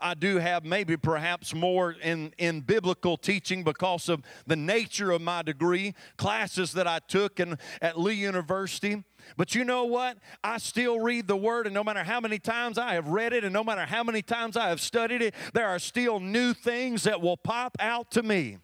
I 0.00 0.14
do 0.14 0.38
have 0.38 0.64
maybe 0.64 0.96
perhaps 0.96 1.54
more 1.54 1.92
in, 1.92 2.32
in 2.36 2.62
biblical 2.62 3.16
teaching 3.16 3.62
because 3.62 4.08
of 4.08 4.22
the 4.46 4.56
nature 4.56 5.12
of 5.12 5.22
my 5.22 5.42
degree, 5.42 5.94
classes 6.16 6.72
that 6.72 6.88
I 6.88 6.98
took 6.98 7.38
in, 7.38 7.58
at 7.80 7.98
Lee 7.98 8.14
University. 8.14 9.04
But 9.36 9.54
you 9.54 9.64
know 9.64 9.84
what? 9.84 10.18
I 10.42 10.58
still 10.58 11.00
read 11.00 11.28
the 11.28 11.36
Word, 11.36 11.66
and 11.66 11.74
no 11.74 11.84
matter 11.84 12.04
how 12.04 12.20
many 12.20 12.38
times 12.38 12.78
I 12.78 12.94
have 12.94 13.08
read 13.08 13.32
it, 13.32 13.44
and 13.44 13.52
no 13.52 13.64
matter 13.64 13.86
how 13.86 14.02
many 14.02 14.22
times 14.22 14.56
I 14.56 14.68
have 14.68 14.80
studied 14.80 15.22
it, 15.22 15.34
there 15.52 15.66
are 15.66 15.78
still 15.78 16.20
new 16.20 16.52
things 16.54 17.04
that 17.04 17.20
will 17.20 17.36
pop 17.36 17.76
out 17.80 18.10
to 18.12 18.22
me 18.22 18.58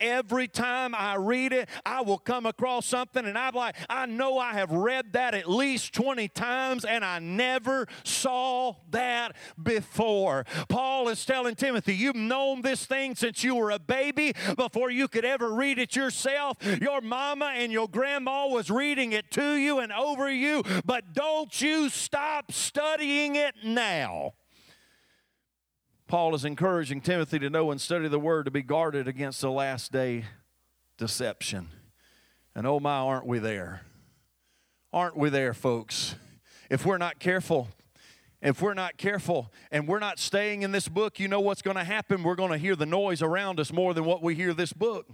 every 0.00 0.48
time 0.48 0.94
I 0.94 1.16
read 1.16 1.52
it, 1.52 1.68
I 1.84 2.00
will 2.02 2.18
come 2.18 2.46
across 2.46 2.86
something 2.86 3.24
and 3.24 3.36
I'm 3.36 3.54
like, 3.54 3.76
I 3.88 4.06
know 4.06 4.38
I 4.38 4.54
have 4.54 4.70
read 4.70 5.12
that 5.12 5.34
at 5.34 5.48
least 5.48 5.92
20 5.94 6.28
times 6.28 6.84
and 6.84 7.04
I 7.04 7.18
never 7.18 7.86
saw 8.04 8.76
that 8.90 9.36
before. 9.62 10.44
Paul 10.68 11.08
is 11.08 11.24
telling 11.24 11.54
Timothy, 11.54 11.94
You've 11.94 12.16
known 12.16 12.62
this 12.62 12.86
thing 12.86 13.14
since 13.14 13.44
you 13.44 13.54
were 13.54 13.70
a 13.70 13.78
baby 13.78 14.32
before 14.56 14.90
you 14.90 15.08
could 15.08 15.24
ever 15.24 15.52
read 15.52 15.78
it 15.78 15.94
yourself. 15.94 16.56
Your 16.80 17.00
mama 17.00 17.52
and 17.54 17.70
your 17.70 17.88
grandma 17.88 18.46
was 18.46 18.70
reading 18.70 19.12
it 19.12 19.30
to 19.32 19.56
you 19.56 19.78
and 19.80 19.92
over 19.92 20.30
you, 20.30 20.62
but 20.84 21.12
don't 21.12 21.60
you 21.60 21.88
stop 21.88 22.52
studying 22.52 23.36
it 23.36 23.54
now. 23.62 24.34
Paul 26.10 26.34
is 26.34 26.44
encouraging 26.44 27.02
Timothy 27.02 27.38
to 27.38 27.48
know 27.48 27.70
and 27.70 27.80
study 27.80 28.08
the 28.08 28.18
word 28.18 28.46
to 28.46 28.50
be 28.50 28.62
guarded 28.62 29.06
against 29.06 29.40
the 29.40 29.50
last 29.50 29.92
day 29.92 30.24
deception. 30.98 31.68
And 32.52 32.66
oh 32.66 32.80
my, 32.80 32.96
aren't 32.96 33.26
we 33.26 33.38
there? 33.38 33.82
Aren't 34.92 35.16
we 35.16 35.30
there, 35.30 35.54
folks? 35.54 36.16
If 36.68 36.84
we're 36.84 36.98
not 36.98 37.20
careful, 37.20 37.68
if 38.42 38.60
we're 38.60 38.74
not 38.74 38.96
careful 38.96 39.52
and 39.70 39.86
we're 39.86 40.00
not 40.00 40.18
staying 40.18 40.62
in 40.62 40.72
this 40.72 40.88
book, 40.88 41.20
you 41.20 41.28
know 41.28 41.38
what's 41.38 41.62
going 41.62 41.76
to 41.76 41.84
happen? 41.84 42.24
We're 42.24 42.34
going 42.34 42.50
to 42.50 42.58
hear 42.58 42.74
the 42.74 42.86
noise 42.86 43.22
around 43.22 43.60
us 43.60 43.72
more 43.72 43.94
than 43.94 44.04
what 44.04 44.20
we 44.20 44.34
hear 44.34 44.52
this 44.52 44.72
book. 44.72 45.06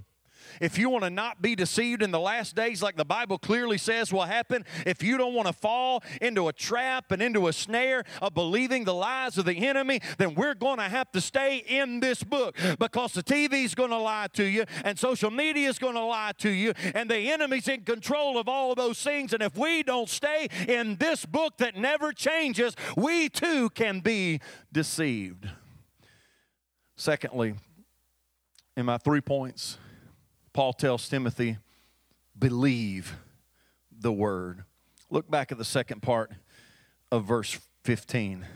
If 0.61 0.79
you 0.79 0.88
want 0.88 1.05
to 1.05 1.11
not 1.11 1.43
be 1.43 1.55
deceived 1.55 2.03
in 2.03 2.11
the 2.11 2.21
last 2.21 2.55
days, 2.55 2.83
like 2.83 2.97
the 2.97 3.05
Bible 3.05 3.38
clearly 3.38 3.79
says 3.79 4.12
will 4.12 4.23
happen, 4.23 4.65
if 4.85 5.03
you 5.03 5.17
don't 5.19 5.35
want 5.35 5.47
to 5.47 5.53
fall 5.53 6.03
into 6.21 6.49
a 6.49 6.53
trap 6.53 7.12
and 7.12 7.23
into 7.23 7.49
a 7.49 7.53
snare 7.53 8.05
of 8.23 8.35
believing 8.35 8.85
the 8.85 8.95
lies 8.95 9.38
of 9.38 9.45
the 9.45 9.67
enemy, 9.67 10.00
then 10.19 10.35
we're 10.35 10.55
going 10.55 10.79
to 10.79 10.85
have 10.85 11.11
to 11.12 11.21
stay 11.21 11.59
in 11.59 12.00
this 12.00 12.23
book 12.23 12.57
because 12.79 13.12
the 13.12 13.23
TV 13.23 13.65
is 13.65 13.75
going 13.75 13.91
to 13.91 13.99
lie 13.99 14.29
to 14.33 14.45
you 14.45 14.65
and 14.85 14.99
social 14.99 15.31
media 15.31 15.69
is 15.69 15.79
going 15.79 15.95
to 15.95 16.05
lie 16.05 16.33
to 16.38 16.50
you 16.50 16.73
and 16.95 17.11
the 17.11 17.31
enemy's 17.33 17.69
in 17.69 17.83
control 17.83 18.38
of 18.38 18.49
all 18.49 18.71
of 18.71 18.76
those 18.76 19.00
things. 19.03 19.33
And 19.33 19.43
if 19.43 19.57
we 19.57 19.83
don't 19.83 20.09
stay 20.09 20.49
in 20.69 20.97
this 20.97 21.25
book 21.25 21.59
that 21.59 21.76
never 21.76 22.12
changes, 22.12 22.75
we 22.97 23.29
too 23.29 23.71
can 23.71 24.00
be 24.00 24.41
deceived. 24.73 25.49
Secondly, 26.97 27.55
in 28.76 28.87
my 28.87 28.99
three 28.99 29.21
points, 29.21 29.79
Paul 30.57 30.73
tells 30.73 31.07
Timothy, 31.07 31.59
believe 32.39 33.19
the 33.93 34.11
word. 34.11 34.65
Look 35.11 35.31
back 35.31 35.53
at 35.53 35.59
the 35.59 35.67
second 35.67 36.01
part 36.01 36.33
of 37.13 37.27
verse 37.27 37.59
15. 37.85 38.47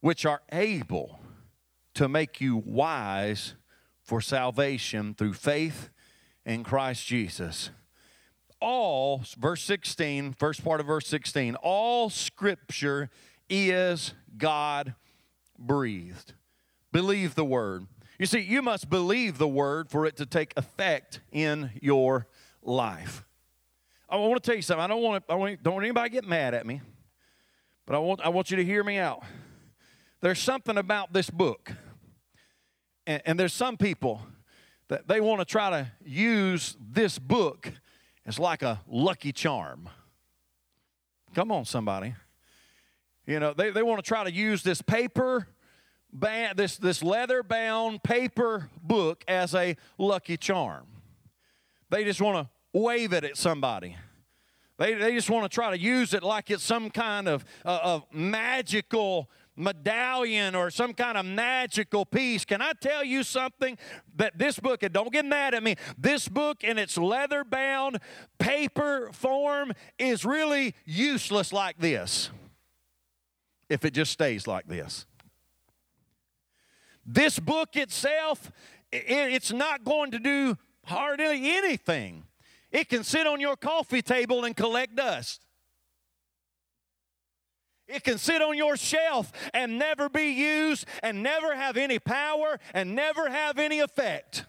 Which 0.00 0.26
are 0.26 0.42
able 0.50 1.20
to 1.94 2.08
make 2.08 2.40
you 2.40 2.56
wise 2.56 3.54
for 4.02 4.20
salvation 4.20 5.14
through 5.14 5.34
faith 5.34 5.90
in 6.44 6.64
Christ 6.64 7.06
Jesus. 7.06 7.70
All, 8.60 9.22
verse 9.38 9.62
16, 9.62 10.32
first 10.32 10.64
part 10.64 10.80
of 10.80 10.86
verse 10.86 11.06
16, 11.06 11.54
all 11.62 12.10
scripture 12.10 13.10
is 13.48 14.12
God 14.36 14.96
breathed. 15.56 16.32
Believe 16.90 17.36
the 17.36 17.44
word. 17.44 17.86
You 18.18 18.26
see, 18.26 18.40
you 18.40 18.62
must 18.62 18.88
believe 18.88 19.38
the 19.38 19.48
word 19.48 19.90
for 19.90 20.06
it 20.06 20.16
to 20.16 20.26
take 20.26 20.54
effect 20.56 21.20
in 21.32 21.70
your 21.82 22.26
life. 22.62 23.24
I 24.08 24.16
want 24.16 24.42
to 24.42 24.50
tell 24.50 24.56
you 24.56 24.62
something. 24.62 24.82
I 24.82 24.86
don't 24.86 25.02
want 25.02 25.26
to, 25.26 25.32
I 25.32 25.36
want, 25.36 25.62
don't 25.62 25.74
want 25.74 25.84
anybody 25.84 26.10
to 26.10 26.12
get 26.14 26.28
mad 26.28 26.54
at 26.54 26.64
me, 26.64 26.80
but 27.86 27.96
I 27.96 27.98
want, 27.98 28.20
I 28.22 28.28
want 28.28 28.50
you 28.50 28.56
to 28.56 28.64
hear 28.64 28.82
me 28.82 28.98
out. 28.98 29.22
There's 30.20 30.38
something 30.38 30.78
about 30.78 31.12
this 31.12 31.28
book, 31.28 31.72
and, 33.06 33.20
and 33.26 33.38
there's 33.38 33.52
some 33.52 33.76
people 33.76 34.22
that 34.88 35.08
they 35.08 35.20
want 35.20 35.40
to 35.40 35.44
try 35.44 35.70
to 35.70 35.92
use 36.04 36.76
this 36.80 37.18
book 37.18 37.70
as 38.24 38.38
like 38.38 38.62
a 38.62 38.80
lucky 38.86 39.32
charm. 39.32 39.88
Come 41.34 41.52
on, 41.52 41.64
somebody. 41.64 42.14
You 43.26 43.40
know, 43.40 43.52
they, 43.52 43.70
they 43.70 43.82
want 43.82 44.02
to 44.02 44.08
try 44.08 44.24
to 44.24 44.32
use 44.32 44.62
this 44.62 44.80
paper, 44.80 45.48
this, 46.20 46.76
this 46.76 47.02
leather 47.02 47.42
bound 47.42 48.02
paper 48.02 48.70
book 48.82 49.24
as 49.28 49.54
a 49.54 49.76
lucky 49.98 50.36
charm. 50.36 50.86
They 51.90 52.04
just 52.04 52.20
want 52.20 52.46
to 52.46 52.78
wave 52.78 53.12
it 53.12 53.24
at 53.24 53.36
somebody. 53.36 53.96
They, 54.78 54.94
they 54.94 55.12
just 55.12 55.30
want 55.30 55.50
to 55.50 55.54
try 55.54 55.70
to 55.70 55.78
use 55.78 56.12
it 56.12 56.22
like 56.22 56.50
it's 56.50 56.62
some 56.62 56.90
kind 56.90 57.28
of, 57.28 57.44
uh, 57.64 57.78
of 57.82 58.04
magical 58.12 59.30
medallion 59.56 60.54
or 60.54 60.70
some 60.70 60.92
kind 60.92 61.16
of 61.16 61.24
magical 61.24 62.04
piece. 62.04 62.44
Can 62.44 62.60
I 62.60 62.72
tell 62.78 63.02
you 63.02 63.22
something? 63.22 63.78
That 64.16 64.36
this 64.38 64.58
book, 64.58 64.82
and 64.82 64.92
don't 64.92 65.12
get 65.12 65.24
mad 65.24 65.54
at 65.54 65.62
me, 65.62 65.76
this 65.96 66.28
book 66.28 66.62
in 66.62 66.78
its 66.78 66.98
leather 66.98 67.42
bound 67.42 67.98
paper 68.38 69.10
form 69.12 69.72
is 69.98 70.24
really 70.24 70.74
useless 70.84 71.52
like 71.52 71.78
this 71.78 72.30
if 73.68 73.84
it 73.84 73.94
just 73.94 74.12
stays 74.12 74.46
like 74.46 74.68
this. 74.68 75.06
This 77.06 77.38
book 77.38 77.76
itself, 77.76 78.50
it's 78.90 79.52
not 79.52 79.84
going 79.84 80.10
to 80.10 80.18
do 80.18 80.58
hardly 80.84 81.52
anything. 81.52 82.24
It 82.72 82.88
can 82.88 83.04
sit 83.04 83.26
on 83.26 83.40
your 83.40 83.56
coffee 83.56 84.02
table 84.02 84.44
and 84.44 84.56
collect 84.56 84.96
dust. 84.96 85.42
It 87.88 88.02
can 88.02 88.18
sit 88.18 88.42
on 88.42 88.56
your 88.56 88.76
shelf 88.76 89.32
and 89.54 89.78
never 89.78 90.08
be 90.08 90.32
used 90.32 90.86
and 91.02 91.22
never 91.22 91.54
have 91.54 91.76
any 91.76 92.00
power 92.00 92.58
and 92.74 92.96
never 92.96 93.30
have 93.30 93.58
any 93.58 93.78
effect. 93.78 94.44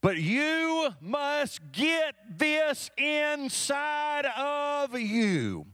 But 0.00 0.16
you 0.18 0.90
must 1.00 1.72
get 1.72 2.14
this 2.36 2.90
inside 2.96 4.26
of 4.26 4.98
you. 4.98 5.66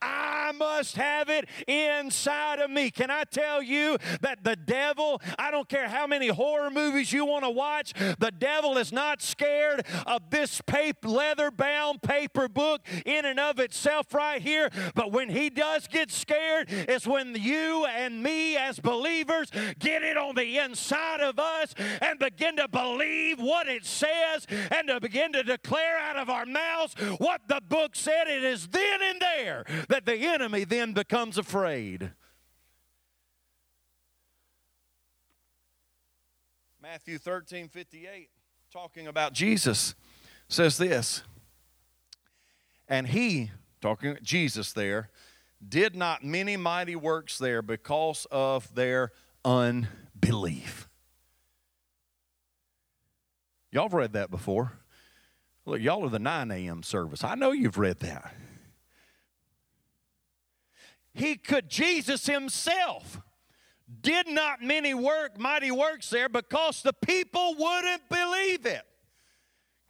I 0.00 0.52
must 0.52 0.96
have 0.96 1.28
it 1.28 1.48
inside 1.66 2.58
of 2.58 2.70
me. 2.70 2.90
Can 2.90 3.10
I 3.10 3.24
tell 3.24 3.62
you 3.62 3.98
that 4.20 4.44
the 4.44 4.56
devil, 4.56 5.20
I 5.38 5.50
don't 5.50 5.68
care 5.68 5.88
how 5.88 6.06
many 6.06 6.28
horror 6.28 6.70
movies 6.70 7.12
you 7.12 7.24
want 7.24 7.44
to 7.44 7.50
watch, 7.50 7.92
the 8.18 8.32
devil 8.36 8.78
is 8.78 8.92
not 8.92 9.22
scared 9.22 9.84
of 10.06 10.30
this 10.30 10.60
paper, 10.62 11.08
leather 11.08 11.50
bound 11.50 12.02
paper 12.02 12.48
book 12.48 12.82
in 13.06 13.24
and 13.24 13.40
of 13.40 13.58
itself 13.58 14.12
right 14.14 14.42
here. 14.42 14.70
But 14.94 15.12
when 15.12 15.30
he 15.30 15.50
does 15.50 15.86
get 15.86 16.10
scared, 16.10 16.66
it's 16.70 17.06
when 17.06 17.34
you 17.34 17.86
and 17.86 18.22
me 18.22 18.56
as 18.56 18.78
believers 18.78 19.50
get 19.78 20.02
it 20.02 20.16
on 20.16 20.34
the 20.34 20.58
inside 20.58 21.20
of 21.20 21.38
us 21.38 21.74
and 22.00 22.18
begin 22.18 22.56
to 22.56 22.68
believe 22.68 23.40
what 23.40 23.68
it 23.68 23.84
says 23.84 24.46
and 24.50 24.88
to 24.88 25.00
begin 25.00 25.32
to 25.32 25.42
declare 25.42 25.98
out 25.98 26.16
of 26.16 26.30
our 26.30 26.46
mouths 26.46 26.94
what 27.18 27.42
the 27.48 27.60
book 27.68 27.94
said. 27.94 28.26
It 28.26 28.44
is 28.44 28.68
then 28.68 29.00
and 29.02 29.20
there 29.20 29.61
that 29.88 30.06
the 30.06 30.16
enemy 30.16 30.64
then 30.64 30.92
becomes 30.92 31.38
afraid. 31.38 32.10
Matthew 36.80 37.18
13 37.18 37.68
58, 37.68 38.28
talking 38.72 39.06
about 39.06 39.32
Jesus, 39.32 39.94
says 40.48 40.76
this. 40.76 41.22
And 42.88 43.06
he, 43.06 43.50
talking 43.80 44.18
Jesus 44.22 44.72
there, 44.72 45.08
did 45.66 45.94
not 45.94 46.24
many 46.24 46.56
mighty 46.56 46.96
works 46.96 47.38
there 47.38 47.62
because 47.62 48.26
of 48.30 48.74
their 48.74 49.12
unbelief. 49.44 50.88
Y'all 53.70 53.84
have 53.84 53.94
read 53.94 54.12
that 54.12 54.30
before. 54.30 54.72
Look, 55.64 55.80
y'all 55.80 56.04
are 56.04 56.10
the 56.10 56.18
9 56.18 56.50
a.m. 56.50 56.82
service. 56.82 57.24
I 57.24 57.36
know 57.36 57.52
you've 57.52 57.78
read 57.78 58.00
that. 58.00 58.34
He 61.14 61.36
could, 61.36 61.68
Jesus 61.68 62.26
himself 62.26 63.20
did 64.00 64.28
not 64.28 64.62
many 64.62 64.94
work, 64.94 65.38
mighty 65.38 65.70
works 65.70 66.08
there 66.10 66.28
because 66.28 66.82
the 66.82 66.92
people 66.92 67.54
wouldn't 67.58 68.08
believe 68.08 68.64
it. 68.66 68.82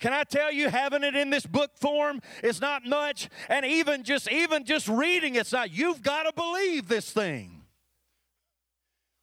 Can 0.00 0.12
I 0.12 0.24
tell 0.24 0.50
you, 0.50 0.68
having 0.68 1.04
it 1.04 1.14
in 1.14 1.30
this 1.30 1.46
book 1.46 1.78
form 1.78 2.20
is 2.42 2.60
not 2.60 2.84
much, 2.84 3.28
and 3.48 3.64
even 3.64 4.02
just 4.02 4.28
even 4.32 4.64
just 4.64 4.88
reading 4.88 5.36
it's 5.36 5.52
not. 5.52 5.70
You've 5.70 6.02
got 6.02 6.24
to 6.24 6.32
believe 6.32 6.88
this 6.88 7.12
thing. 7.12 7.62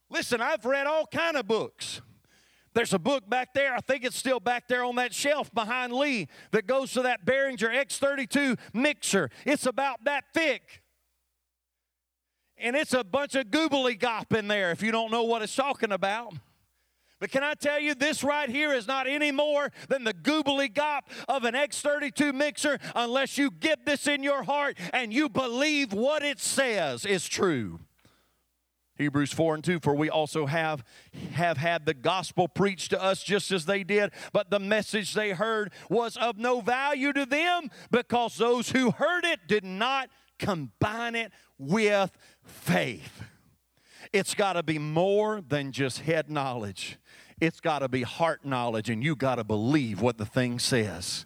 Listen, 0.09 0.41
I've 0.41 0.63
read 0.63 0.87
all 0.87 1.05
kind 1.05 1.35
of 1.35 1.47
books. 1.47 2.01
There's 2.73 2.93
a 2.93 2.99
book 2.99 3.29
back 3.29 3.53
there, 3.53 3.75
I 3.75 3.81
think 3.81 4.05
it's 4.05 4.15
still 4.15 4.39
back 4.39 4.69
there 4.69 4.85
on 4.85 4.95
that 4.95 5.13
shelf 5.13 5.53
behind 5.53 5.91
Lee, 5.91 6.29
that 6.51 6.65
goes 6.65 6.93
to 6.93 7.01
that 7.01 7.25
Behringer 7.25 7.73
X32 7.73 8.57
mixer. 8.73 9.29
It's 9.45 9.65
about 9.65 10.05
that 10.05 10.25
thick 10.33 10.81
and 12.59 12.75
it's 12.75 12.93
a 12.93 13.03
bunch 13.03 13.35
of 13.35 13.47
goobly 13.47 13.99
gop 13.99 14.37
in 14.37 14.47
there 14.47 14.71
if 14.71 14.81
you 14.81 14.91
don't 14.91 15.11
know 15.11 15.23
what 15.23 15.41
it's 15.41 15.55
talking 15.55 15.91
about. 15.91 16.33
But 17.19 17.31
can 17.31 17.43
I 17.43 17.53
tell 17.53 17.79
you, 17.79 17.95
this 17.95 18.23
right 18.23 18.49
here 18.49 18.71
is 18.71 18.87
not 18.87 19.05
any 19.05 19.31
more 19.31 19.71
than 19.89 20.05
the 20.05 20.13
goobly 20.13 20.73
gop 20.73 21.01
of 21.27 21.43
an 21.43 21.53
X32 21.53 22.33
mixer 22.33 22.79
unless 22.95 23.37
you 23.37 23.51
get 23.51 23.85
this 23.85 24.07
in 24.07 24.23
your 24.23 24.43
heart 24.43 24.77
and 24.93 25.13
you 25.13 25.27
believe 25.27 25.91
what 25.91 26.23
it 26.23 26.39
says 26.39 27.05
is 27.05 27.27
true. 27.27 27.79
Hebrews 28.99 29.31
4 29.31 29.55
and 29.55 29.63
2, 29.63 29.79
for 29.79 29.95
we 29.95 30.09
also 30.09 30.45
have, 30.45 30.83
have 31.31 31.57
had 31.57 31.85
the 31.85 31.93
gospel 31.93 32.49
preached 32.49 32.89
to 32.91 33.01
us 33.01 33.23
just 33.23 33.49
as 33.49 33.65
they 33.65 33.85
did, 33.85 34.11
but 34.33 34.49
the 34.49 34.59
message 34.59 35.13
they 35.13 35.31
heard 35.31 35.71
was 35.89 36.17
of 36.17 36.37
no 36.37 36.59
value 36.59 37.13
to 37.13 37.25
them 37.25 37.69
because 37.91 38.35
those 38.35 38.71
who 38.71 38.91
heard 38.91 39.23
it 39.23 39.47
did 39.47 39.63
not 39.63 40.09
combine 40.39 41.15
it 41.15 41.31
with 41.57 42.11
faith. 42.43 43.23
It's 44.11 44.33
got 44.33 44.53
to 44.53 44.63
be 44.63 44.79
more 44.79 45.41
than 45.41 45.71
just 45.71 45.99
head 45.99 46.29
knowledge. 46.29 46.97
It's 47.39 47.59
got 47.59 47.79
to 47.79 47.87
be 47.87 48.01
heart 48.01 48.43
knowledge, 48.43 48.89
and 48.89 49.03
you 49.03 49.15
got 49.15 49.35
to 49.35 49.43
believe 49.43 50.01
what 50.01 50.17
the 50.17 50.25
thing 50.25 50.59
says. 50.59 51.25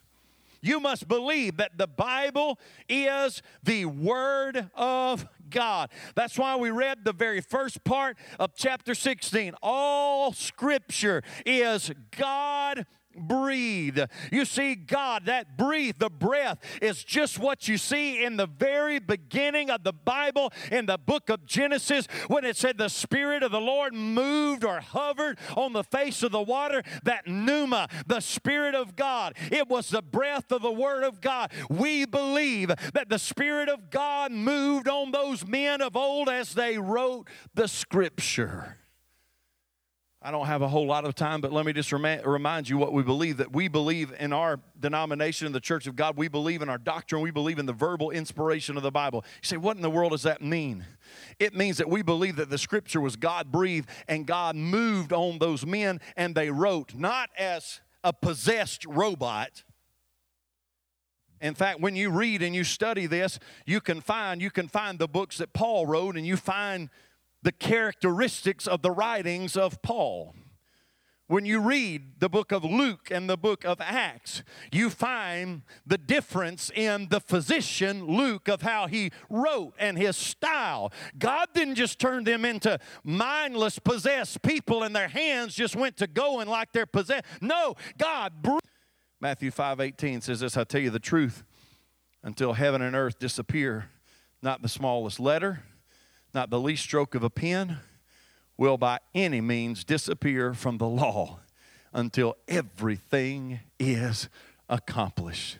You 0.61 0.79
must 0.79 1.09
believe 1.09 1.57
that 1.57 1.77
the 1.77 1.87
Bible 1.87 2.57
is 2.87 3.41
the 3.63 3.85
Word 3.85 4.69
of 4.75 5.27
God. 5.49 5.89
That's 6.15 6.37
why 6.37 6.55
we 6.55 6.71
read 6.71 7.03
the 7.03 7.11
very 7.11 7.41
first 7.41 7.83
part 7.83 8.17
of 8.39 8.55
chapter 8.55 8.95
16. 8.95 9.55
All 9.61 10.31
Scripture 10.31 11.21
is 11.45 11.91
God 12.17 12.85
breathe. 13.15 13.99
You 14.31 14.45
see, 14.45 14.75
God, 14.75 15.25
that 15.25 15.57
breathe, 15.57 15.95
the 15.97 16.09
breath, 16.09 16.59
is 16.81 17.03
just 17.03 17.39
what 17.39 17.67
you 17.67 17.77
see 17.77 18.23
in 18.23 18.37
the 18.37 18.47
very 18.47 18.99
beginning 18.99 19.69
of 19.69 19.83
the 19.83 19.93
Bible 19.93 20.51
in 20.71 20.85
the 20.85 20.97
book 20.97 21.29
of 21.29 21.45
Genesis 21.45 22.07
when 22.27 22.45
it 22.45 22.57
said 22.57 22.77
the 22.77 22.89
Spirit 22.89 23.43
of 23.43 23.51
the 23.51 23.61
Lord 23.61 23.93
moved 23.93 24.63
or 24.63 24.79
hovered 24.79 25.37
on 25.55 25.73
the 25.73 25.83
face 25.83 26.23
of 26.23 26.31
the 26.31 26.41
water. 26.41 26.83
That 27.03 27.27
pneuma, 27.27 27.87
the 28.07 28.19
Spirit 28.19 28.75
of 28.75 28.95
God, 28.95 29.35
it 29.51 29.67
was 29.67 29.89
the 29.89 30.01
breath 30.01 30.51
of 30.51 30.61
the 30.61 30.71
Word 30.71 31.03
of 31.03 31.21
God. 31.21 31.51
We 31.69 32.05
believe 32.05 32.69
that 32.93 33.09
the 33.09 33.19
Spirit 33.19 33.69
of 33.69 33.89
God 33.89 34.31
moved 34.31 34.87
on 34.87 35.11
those 35.11 35.45
men 35.45 35.81
of 35.81 35.95
old 35.95 36.29
as 36.29 36.53
they 36.53 36.77
wrote 36.77 37.27
the 37.53 37.67
Scripture. 37.67 38.77
I 40.25 40.31
don't 40.31 40.45
have 40.45 40.61
a 40.61 40.69
whole 40.69 40.87
lot 40.87 41.03
of 41.03 41.15
time, 41.15 41.41
but 41.41 41.51
let 41.51 41.65
me 41.65 41.73
just 41.73 41.91
remind 41.91 42.69
you 42.69 42.77
what 42.77 42.93
we 42.93 43.03
believe 43.03 43.37
that 43.37 43.51
we 43.51 43.67
believe 43.67 44.13
in 44.17 44.31
our 44.31 44.61
denomination, 44.79 45.51
the 45.51 45.59
Church 45.59 45.85
of 45.85 45.97
God. 45.97 46.15
We 46.15 46.29
believe 46.29 46.61
in 46.61 46.69
our 46.69 46.77
doctrine. 46.77 47.21
We 47.21 47.31
believe 47.31 47.59
in 47.59 47.65
the 47.65 47.73
verbal 47.73 48.09
inspiration 48.09 48.77
of 48.77 48.83
the 48.83 48.91
Bible. 48.91 49.25
You 49.41 49.47
say, 49.47 49.57
what 49.57 49.75
in 49.75 49.81
the 49.81 49.89
world 49.89 50.11
does 50.11 50.23
that 50.23 50.41
mean? 50.41 50.85
It 51.39 51.53
means 51.53 51.77
that 51.77 51.89
we 51.89 52.03
believe 52.03 52.37
that 52.37 52.49
the 52.49 52.57
scripture 52.57 53.01
was 53.01 53.17
God 53.17 53.51
breathed 53.51 53.89
and 54.07 54.25
God 54.25 54.55
moved 54.55 55.11
on 55.11 55.39
those 55.39 55.65
men 55.65 55.99
and 56.15 56.33
they 56.33 56.49
wrote, 56.49 56.95
not 56.95 57.29
as 57.37 57.81
a 58.01 58.13
possessed 58.13 58.85
robot. 58.85 59.65
In 61.41 61.53
fact, 61.53 61.81
when 61.81 61.97
you 61.97 62.09
read 62.09 62.41
and 62.41 62.55
you 62.55 62.63
study 62.63 63.07
this, 63.07 63.39
you 63.65 63.81
can 63.81 63.99
find 63.99 64.41
you 64.41 64.49
can 64.49 64.69
find 64.69 64.97
the 64.97 65.09
books 65.09 65.39
that 65.39 65.51
Paul 65.51 65.85
wrote 65.85 66.15
and 66.15 66.25
you 66.25 66.37
find 66.37 66.89
the 67.43 67.51
characteristics 67.51 68.67
of 68.67 68.81
the 68.81 68.91
writings 68.91 69.55
of 69.55 69.81
Paul. 69.81 70.33
When 71.27 71.45
you 71.45 71.61
read 71.61 72.19
the 72.19 72.29
book 72.29 72.51
of 72.51 72.65
Luke 72.65 73.09
and 73.09 73.29
the 73.29 73.37
book 73.37 73.63
of 73.63 73.79
Acts, 73.79 74.43
you 74.71 74.89
find 74.89 75.61
the 75.85 75.97
difference 75.97 76.69
in 76.75 77.07
the 77.09 77.21
physician 77.21 78.05
Luke 78.05 78.47
of 78.47 78.61
how 78.61 78.87
he 78.87 79.11
wrote 79.29 79.73
and 79.79 79.97
his 79.97 80.17
style. 80.17 80.91
God 81.17 81.47
didn't 81.53 81.75
just 81.75 81.97
turn 81.97 82.25
them 82.25 82.43
into 82.43 82.77
mindless, 83.03 83.79
possessed 83.79 84.41
people 84.41 84.83
and 84.83 84.95
their 84.95 85.07
hands 85.07 85.55
just 85.55 85.75
went 85.75 85.97
to 85.97 86.07
going 86.07 86.47
like 86.47 86.73
they're 86.73 86.85
possessed. 86.85 87.25
No, 87.41 87.75
God. 87.97 88.33
Matthew 89.21 89.49
5 89.49 89.79
18 89.79 90.21
says 90.21 90.41
this 90.41 90.57
I 90.57 90.65
tell 90.65 90.81
you 90.81 90.89
the 90.89 90.99
truth. 90.99 91.43
until 92.21 92.53
heaven 92.53 92.81
and 92.81 92.95
earth 92.95 93.19
disappear, 93.19 93.89
not 94.41 94.61
the 94.61 94.69
smallest 94.69 95.19
letter, 95.19 95.63
not 96.33 96.49
the 96.49 96.59
least 96.59 96.83
stroke 96.83 97.15
of 97.15 97.23
a 97.23 97.29
pen 97.29 97.77
will 98.57 98.77
by 98.77 98.99
any 99.13 99.41
means 99.41 99.83
disappear 99.83 100.53
from 100.53 100.77
the 100.77 100.87
law 100.87 101.39
until 101.91 102.35
everything 102.47 103.59
is 103.79 104.29
accomplished. 104.69 105.57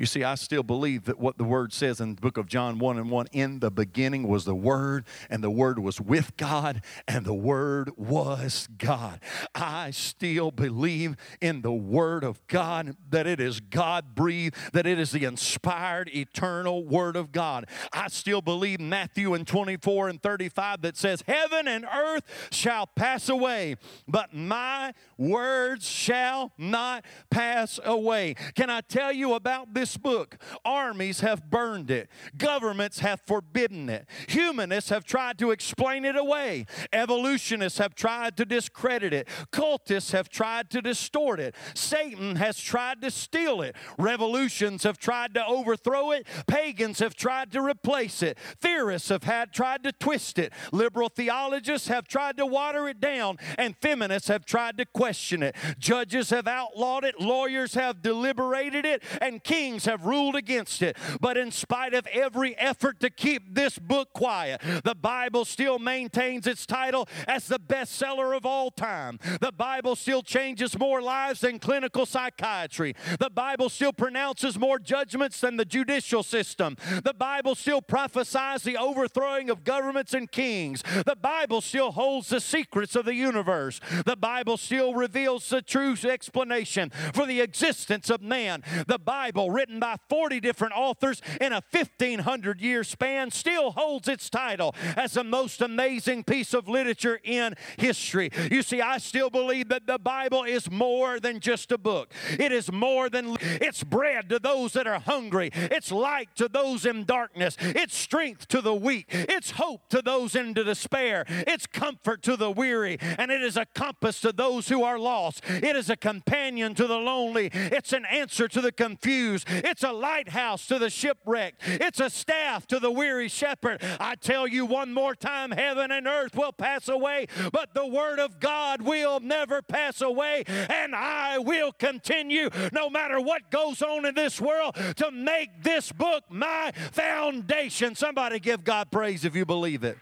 You 0.00 0.06
see, 0.06 0.24
I 0.24 0.36
still 0.36 0.62
believe 0.62 1.04
that 1.04 1.20
what 1.20 1.36
the 1.36 1.44
word 1.44 1.74
says 1.74 2.00
in 2.00 2.14
the 2.14 2.20
book 2.22 2.38
of 2.38 2.46
John 2.46 2.78
1 2.78 2.96
and 2.96 3.10
1 3.10 3.26
in 3.32 3.58
the 3.58 3.70
beginning 3.70 4.26
was 4.26 4.46
the 4.46 4.54
Word, 4.54 5.04
and 5.28 5.44
the 5.44 5.50
Word 5.50 5.78
was 5.78 6.00
with 6.00 6.38
God, 6.38 6.80
and 7.06 7.26
the 7.26 7.34
Word 7.34 7.90
was 7.98 8.66
God. 8.78 9.20
I 9.54 9.90
still 9.90 10.52
believe 10.52 11.16
in 11.42 11.60
the 11.60 11.74
Word 11.74 12.24
of 12.24 12.46
God, 12.46 12.96
that 13.10 13.26
it 13.26 13.40
is 13.40 13.60
God 13.60 14.14
breathed, 14.14 14.56
that 14.72 14.86
it 14.86 14.98
is 14.98 15.10
the 15.10 15.24
inspired, 15.24 16.08
eternal 16.14 16.82
Word 16.82 17.14
of 17.14 17.30
God. 17.30 17.66
I 17.92 18.08
still 18.08 18.40
believe 18.40 18.80
Matthew 18.80 19.34
and 19.34 19.46
24 19.46 20.08
and 20.08 20.22
35 20.22 20.80
that 20.80 20.96
says, 20.96 21.22
Heaven 21.26 21.68
and 21.68 21.84
earth 21.84 22.24
shall 22.50 22.86
pass 22.86 23.28
away, 23.28 23.76
but 24.08 24.32
my 24.32 24.94
words 25.18 25.86
shall 25.86 26.52
not 26.56 27.04
pass 27.28 27.78
away. 27.84 28.34
Can 28.54 28.70
I 28.70 28.80
tell 28.80 29.12
you 29.12 29.34
about 29.34 29.74
this? 29.74 29.89
This 29.90 29.96
book. 29.96 30.38
Armies 30.64 31.20
have 31.20 31.50
burned 31.50 31.90
it, 31.90 32.08
governments 32.36 33.00
have 33.00 33.20
forbidden 33.20 33.88
it, 33.88 34.06
humanists 34.28 34.90
have 34.90 35.04
tried 35.04 35.38
to 35.38 35.50
explain 35.50 36.04
it 36.04 36.16
away, 36.16 36.66
evolutionists 36.92 37.78
have 37.78 37.94
tried 37.94 38.36
to 38.36 38.44
discredit 38.44 39.12
it, 39.12 39.26
cultists 39.52 40.12
have 40.12 40.28
tried 40.28 40.70
to 40.70 40.80
distort 40.80 41.40
it, 41.40 41.56
Satan 41.74 42.36
has 42.36 42.58
tried 42.58 43.02
to 43.02 43.10
steal 43.10 43.62
it, 43.62 43.74
revolutions 43.98 44.84
have 44.84 44.98
tried 44.98 45.34
to 45.34 45.44
overthrow 45.44 46.12
it, 46.12 46.26
pagans 46.46 47.00
have 47.00 47.16
tried 47.16 47.50
to 47.50 47.60
replace 47.60 48.22
it, 48.22 48.38
theorists 48.60 49.08
have 49.08 49.24
had 49.24 49.52
tried 49.52 49.82
to 49.82 49.92
twist 49.92 50.38
it, 50.38 50.52
liberal 50.70 51.08
theologists 51.08 51.88
have 51.88 52.06
tried 52.06 52.36
to 52.36 52.46
water 52.46 52.88
it 52.88 53.00
down, 53.00 53.38
and 53.58 53.76
feminists 53.80 54.28
have 54.28 54.44
tried 54.44 54.76
to 54.78 54.86
question 54.86 55.42
it. 55.42 55.56
Judges 55.78 56.30
have 56.30 56.46
outlawed 56.46 57.04
it, 57.04 57.20
lawyers 57.20 57.74
have 57.74 58.02
deliberated 58.02 58.84
it, 58.84 59.02
and 59.20 59.42
kings 59.42 59.79
have 59.84 60.04
ruled 60.04 60.36
against 60.36 60.82
it. 60.82 60.96
But 61.20 61.36
in 61.36 61.50
spite 61.50 61.94
of 61.94 62.06
every 62.08 62.56
effort 62.58 63.00
to 63.00 63.10
keep 63.10 63.54
this 63.54 63.78
book 63.78 64.12
quiet, 64.12 64.60
the 64.84 64.94
Bible 64.94 65.44
still 65.44 65.78
maintains 65.78 66.46
its 66.46 66.66
title 66.66 67.08
as 67.26 67.46
the 67.46 67.58
bestseller 67.58 68.36
of 68.36 68.44
all 68.44 68.70
time. 68.70 69.18
The 69.40 69.52
Bible 69.52 69.96
still 69.96 70.22
changes 70.22 70.78
more 70.78 71.00
lives 71.00 71.40
than 71.40 71.58
clinical 71.58 72.06
psychiatry. 72.06 72.94
The 73.18 73.30
Bible 73.30 73.68
still 73.68 73.92
pronounces 73.92 74.58
more 74.58 74.78
judgments 74.78 75.40
than 75.40 75.56
the 75.56 75.64
judicial 75.64 76.22
system. 76.22 76.76
The 77.04 77.14
Bible 77.14 77.54
still 77.54 77.82
prophesies 77.82 78.62
the 78.62 78.76
overthrowing 78.76 79.50
of 79.50 79.64
governments 79.64 80.14
and 80.14 80.30
kings. 80.30 80.82
The 80.82 81.16
Bible 81.20 81.60
still 81.60 81.92
holds 81.92 82.28
the 82.28 82.40
secrets 82.40 82.96
of 82.96 83.04
the 83.04 83.14
universe. 83.14 83.80
The 84.04 84.16
Bible 84.16 84.56
still 84.56 84.94
reveals 84.94 85.48
the 85.48 85.62
true 85.62 85.96
explanation 86.04 86.90
for 87.12 87.26
the 87.26 87.40
existence 87.40 88.10
of 88.10 88.22
man. 88.22 88.62
The 88.86 88.98
Bible, 88.98 89.50
written 89.50 89.69
written 89.70 89.78
by 89.78 89.96
40 90.08 90.40
different 90.40 90.74
authors 90.76 91.22
in 91.40 91.52
a 91.52 91.62
1500 91.70 92.60
year 92.60 92.82
span, 92.82 93.30
still 93.30 93.70
holds 93.70 94.08
its 94.08 94.28
title 94.28 94.74
as 94.96 95.12
the 95.12 95.22
most 95.22 95.62
amazing 95.62 96.24
piece 96.24 96.52
of 96.54 96.68
literature 96.68 97.20
in 97.22 97.54
history. 97.78 98.30
You 98.50 98.62
see, 98.62 98.80
I 98.80 98.98
still 98.98 99.30
believe 99.30 99.68
that 99.68 99.86
the 99.86 99.98
Bible 99.98 100.42
is 100.42 100.68
more 100.68 101.20
than 101.20 101.38
just 101.38 101.70
a 101.70 101.78
book. 101.78 102.12
It 102.36 102.50
is 102.50 102.72
more 102.72 103.08
than 103.08 103.36
it's 103.40 103.84
bread 103.84 104.28
to 104.30 104.40
those 104.40 104.72
that 104.72 104.88
are 104.88 104.98
hungry. 104.98 105.50
It's 105.54 105.92
light 105.92 106.30
to 106.36 106.48
those 106.48 106.84
in 106.84 107.04
darkness. 107.04 107.56
It's 107.60 107.96
strength 107.96 108.48
to 108.48 108.60
the 108.60 108.74
weak. 108.74 109.06
It's 109.10 109.52
hope 109.52 109.88
to 109.90 110.02
those 110.02 110.34
into 110.34 110.64
despair. 110.64 111.24
It's 111.28 111.66
comfort 111.66 112.22
to 112.22 112.36
the 112.36 112.50
weary. 112.50 112.98
And 113.00 113.30
it 113.30 113.42
is 113.42 113.56
a 113.56 113.66
compass 113.66 114.20
to 114.22 114.32
those 114.32 114.68
who 114.68 114.82
are 114.82 114.98
lost. 114.98 115.42
It 115.48 115.76
is 115.76 115.88
a 115.90 115.96
companion 115.96 116.74
to 116.74 116.88
the 116.88 116.98
lonely. 116.98 117.50
It's 117.52 117.92
an 117.92 118.04
answer 118.04 118.48
to 118.48 118.60
the 118.60 118.72
confused. 118.72 119.46
It's 119.50 119.82
a 119.82 119.92
lighthouse 119.92 120.66
to 120.66 120.78
the 120.78 120.90
shipwrecked. 120.90 121.62
It's 121.66 122.00
a 122.00 122.08
staff 122.10 122.66
to 122.68 122.78
the 122.78 122.90
weary 122.90 123.28
shepherd. 123.28 123.82
I 123.98 124.14
tell 124.14 124.46
you 124.46 124.64
one 124.64 124.92
more 124.92 125.14
time 125.14 125.50
heaven 125.50 125.90
and 125.90 126.06
earth 126.06 126.36
will 126.36 126.52
pass 126.52 126.88
away, 126.88 127.26
but 127.52 127.74
the 127.74 127.86
word 127.86 128.18
of 128.18 128.40
God 128.40 128.82
will 128.82 129.20
never 129.20 129.62
pass 129.62 130.00
away. 130.00 130.44
And 130.46 130.94
I 130.94 131.38
will 131.38 131.72
continue, 131.72 132.50
no 132.72 132.88
matter 132.88 133.20
what 133.20 133.50
goes 133.50 133.82
on 133.82 134.06
in 134.06 134.14
this 134.14 134.40
world, 134.40 134.76
to 134.96 135.10
make 135.10 135.62
this 135.62 135.92
book 135.92 136.24
my 136.30 136.72
foundation. 136.92 137.94
Somebody 137.94 138.38
give 138.38 138.64
God 138.64 138.90
praise 138.90 139.24
if 139.24 139.34
you 139.34 139.44
believe 139.44 139.84
it. 139.84 139.98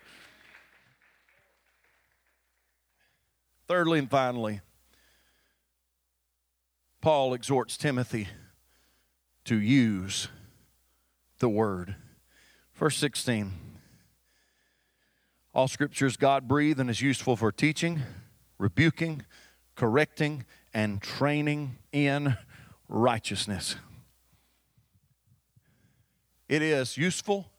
Thirdly 3.67 3.99
and 3.99 4.11
finally, 4.11 4.61
Paul 7.01 7.35
exhorts 7.35 7.77
Timothy 7.77 8.29
to 9.49 9.59
use 9.59 10.29
the 11.39 11.49
word. 11.49 11.97
Verse 12.75 12.99
16 12.99 13.55
All 15.55 15.69
scripture 15.69 16.05
is 16.05 16.19
God 16.19 16.47
breathed 16.47 16.79
and 16.79 16.91
is 16.91 17.01
useful 17.01 17.35
for 17.35 17.51
teaching, 17.51 18.03
rebuking, 18.59 19.23
correcting, 19.75 20.45
and 20.75 21.01
training 21.01 21.79
in 21.93 22.37
righteousness. 22.91 23.77
It 26.47 26.61
is 26.61 26.99
useful 26.99 27.51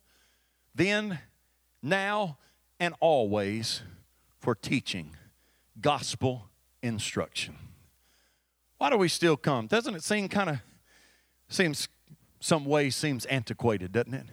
then, 0.75 1.17
now, 1.81 2.37
and 2.79 2.93
always 2.99 3.81
for 4.37 4.53
teaching, 4.53 5.15
gospel 5.81 6.49
instruction. 6.83 7.55
Why 8.77 8.91
do 8.91 8.97
we 8.97 9.07
still 9.07 9.37
come? 9.37 9.65
Doesn't 9.65 9.95
it 9.95 10.03
seem 10.03 10.29
kind 10.29 10.51
of 10.51 10.59
Seems 11.49 11.89
some 12.39 12.65
ways 12.65 12.95
seems 12.95 13.25
antiquated, 13.25 13.91
doesn't 13.91 14.13
it? 14.13 14.25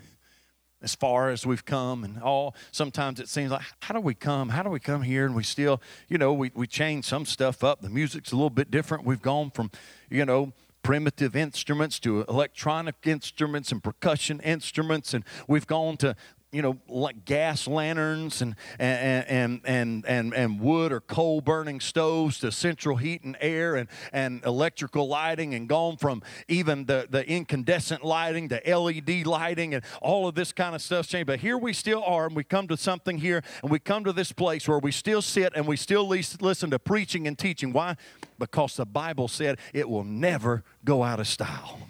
As 0.82 0.94
far 0.94 1.30
as 1.30 1.46
we've 1.46 1.64
come 1.64 2.04
and 2.04 2.22
all, 2.22 2.54
sometimes 2.70 3.18
it 3.18 3.28
seems 3.28 3.50
like, 3.50 3.62
how 3.80 3.94
do 3.94 4.00
we 4.00 4.14
come? 4.14 4.50
How 4.50 4.62
do 4.62 4.70
we 4.70 4.78
come 4.78 5.02
here? 5.02 5.24
And 5.24 5.34
we 5.34 5.42
still, 5.42 5.80
you 6.08 6.18
know, 6.18 6.32
we, 6.32 6.52
we 6.54 6.66
change 6.66 7.06
some 7.06 7.24
stuff 7.24 7.64
up. 7.64 7.80
The 7.80 7.88
music's 7.88 8.30
a 8.30 8.36
little 8.36 8.50
bit 8.50 8.70
different. 8.70 9.04
We've 9.04 9.22
gone 9.22 9.50
from, 9.50 9.70
you 10.10 10.24
know, 10.24 10.52
primitive 10.86 11.34
instruments 11.34 11.98
to 11.98 12.22
electronic 12.28 12.94
instruments 13.04 13.72
and 13.72 13.82
percussion 13.82 14.38
instruments 14.38 15.14
and 15.14 15.24
we've 15.48 15.66
gone 15.66 15.96
to 15.96 16.14
you 16.52 16.62
know, 16.62 16.78
like 16.88 17.24
gas 17.24 17.66
lanterns 17.66 18.40
and, 18.40 18.54
and, 18.78 19.26
and, 19.28 19.60
and, 19.64 20.06
and, 20.06 20.34
and 20.34 20.60
wood 20.60 20.92
or 20.92 21.00
coal 21.00 21.40
burning 21.40 21.80
stoves 21.80 22.38
to 22.38 22.52
central 22.52 22.96
heat 22.96 23.24
and 23.24 23.36
air 23.40 23.74
and, 23.74 23.88
and 24.12 24.44
electrical 24.44 25.08
lighting 25.08 25.54
and 25.54 25.68
gone 25.68 25.96
from 25.96 26.22
even 26.46 26.84
the, 26.86 27.08
the 27.10 27.28
incandescent 27.28 28.04
lighting 28.04 28.48
to 28.48 28.60
LED 28.64 29.26
lighting 29.26 29.74
and 29.74 29.84
all 30.00 30.28
of 30.28 30.34
this 30.34 30.52
kind 30.52 30.74
of 30.74 30.80
stuff 30.80 31.08
changed. 31.08 31.26
But 31.26 31.40
here 31.40 31.58
we 31.58 31.72
still 31.72 32.02
are, 32.04 32.26
and 32.26 32.36
we 32.36 32.44
come 32.44 32.68
to 32.68 32.76
something 32.76 33.18
here, 33.18 33.42
and 33.62 33.70
we 33.70 33.80
come 33.80 34.04
to 34.04 34.12
this 34.12 34.30
place 34.30 34.68
where 34.68 34.78
we 34.78 34.92
still 34.92 35.22
sit 35.22 35.52
and 35.56 35.66
we 35.66 35.76
still 35.76 36.06
listen 36.06 36.70
to 36.70 36.78
preaching 36.78 37.26
and 37.26 37.36
teaching. 37.36 37.72
Why? 37.72 37.96
Because 38.38 38.76
the 38.76 38.86
Bible 38.86 39.26
said 39.28 39.58
it 39.74 39.88
will 39.88 40.04
never 40.04 40.62
go 40.84 41.02
out 41.02 41.18
of 41.18 41.26
style. 41.26 41.80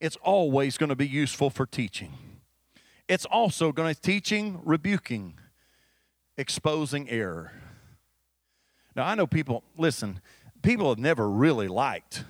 It's 0.00 0.16
always 0.16 0.78
going 0.78 0.90
to 0.90 0.96
be 0.96 1.06
useful 1.06 1.50
for 1.50 1.66
teaching 1.66 2.12
it's 3.08 3.24
also 3.24 3.72
going 3.72 3.94
to 3.94 4.00
teaching, 4.00 4.60
rebuking, 4.64 5.38
exposing 6.36 7.08
error. 7.08 7.52
Now, 8.94 9.06
I 9.06 9.14
know 9.14 9.26
people, 9.26 9.64
listen, 9.76 10.20
people 10.62 10.88
have 10.90 10.98
never 10.98 11.28
really 11.30 11.68
liked 11.68 12.24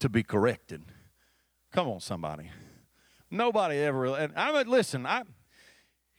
to 0.00 0.08
be 0.08 0.22
corrected. 0.22 0.82
Come 1.72 1.88
on, 1.88 2.00
somebody. 2.00 2.50
Nobody 3.30 3.76
ever, 3.78 4.06
and 4.16 4.32
I 4.36 4.52
mean, 4.52 4.68
listen, 4.68 5.06
I, 5.06 5.22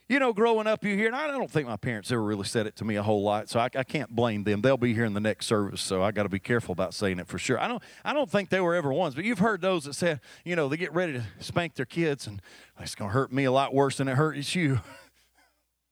you 0.09 0.17
know, 0.17 0.33
growing 0.33 0.65
up, 0.65 0.83
you 0.83 0.95
hear, 0.95 1.05
and 1.05 1.15
I 1.15 1.27
don't 1.27 1.49
think 1.49 1.67
my 1.67 1.77
parents 1.77 2.11
ever 2.11 2.23
really 2.23 2.43
said 2.43 2.65
it 2.65 2.75
to 2.77 2.83
me 2.83 2.95
a 2.95 3.03
whole 3.03 3.21
lot, 3.21 3.47
so 3.47 3.59
I, 3.59 3.69
I 3.75 3.83
can't 3.83 4.09
blame 4.09 4.43
them. 4.43 4.61
They'll 4.61 4.75
be 4.75 4.95
here 4.95 5.05
in 5.05 5.13
the 5.13 5.19
next 5.19 5.45
service, 5.45 5.81
so 5.81 6.01
I 6.01 6.09
got 6.11 6.23
to 6.23 6.29
be 6.29 6.39
careful 6.39 6.73
about 6.73 6.95
saying 6.95 7.19
it 7.19 7.27
for 7.27 7.37
sure. 7.37 7.59
I 7.59 7.67
don't, 7.67 7.81
I 8.03 8.11
don't 8.11 8.29
think 8.29 8.49
they 8.49 8.59
were 8.59 8.73
ever 8.73 8.91
ones, 8.91 9.13
but 9.13 9.23
you've 9.23 9.37
heard 9.37 9.61
those 9.61 9.83
that 9.83 9.93
said, 9.93 10.19
you 10.43 10.55
know, 10.55 10.67
they 10.67 10.77
get 10.77 10.91
ready 10.95 11.13
to 11.13 11.23
spank 11.39 11.75
their 11.75 11.85
kids, 11.85 12.25
and 12.25 12.41
it's 12.79 12.95
going 12.95 13.09
to 13.09 13.13
hurt 13.13 13.31
me 13.31 13.43
a 13.43 13.51
lot 13.51 13.71
worse 13.71 13.97
than 13.97 14.07
it 14.07 14.15
hurts 14.15 14.55
you. 14.55 14.79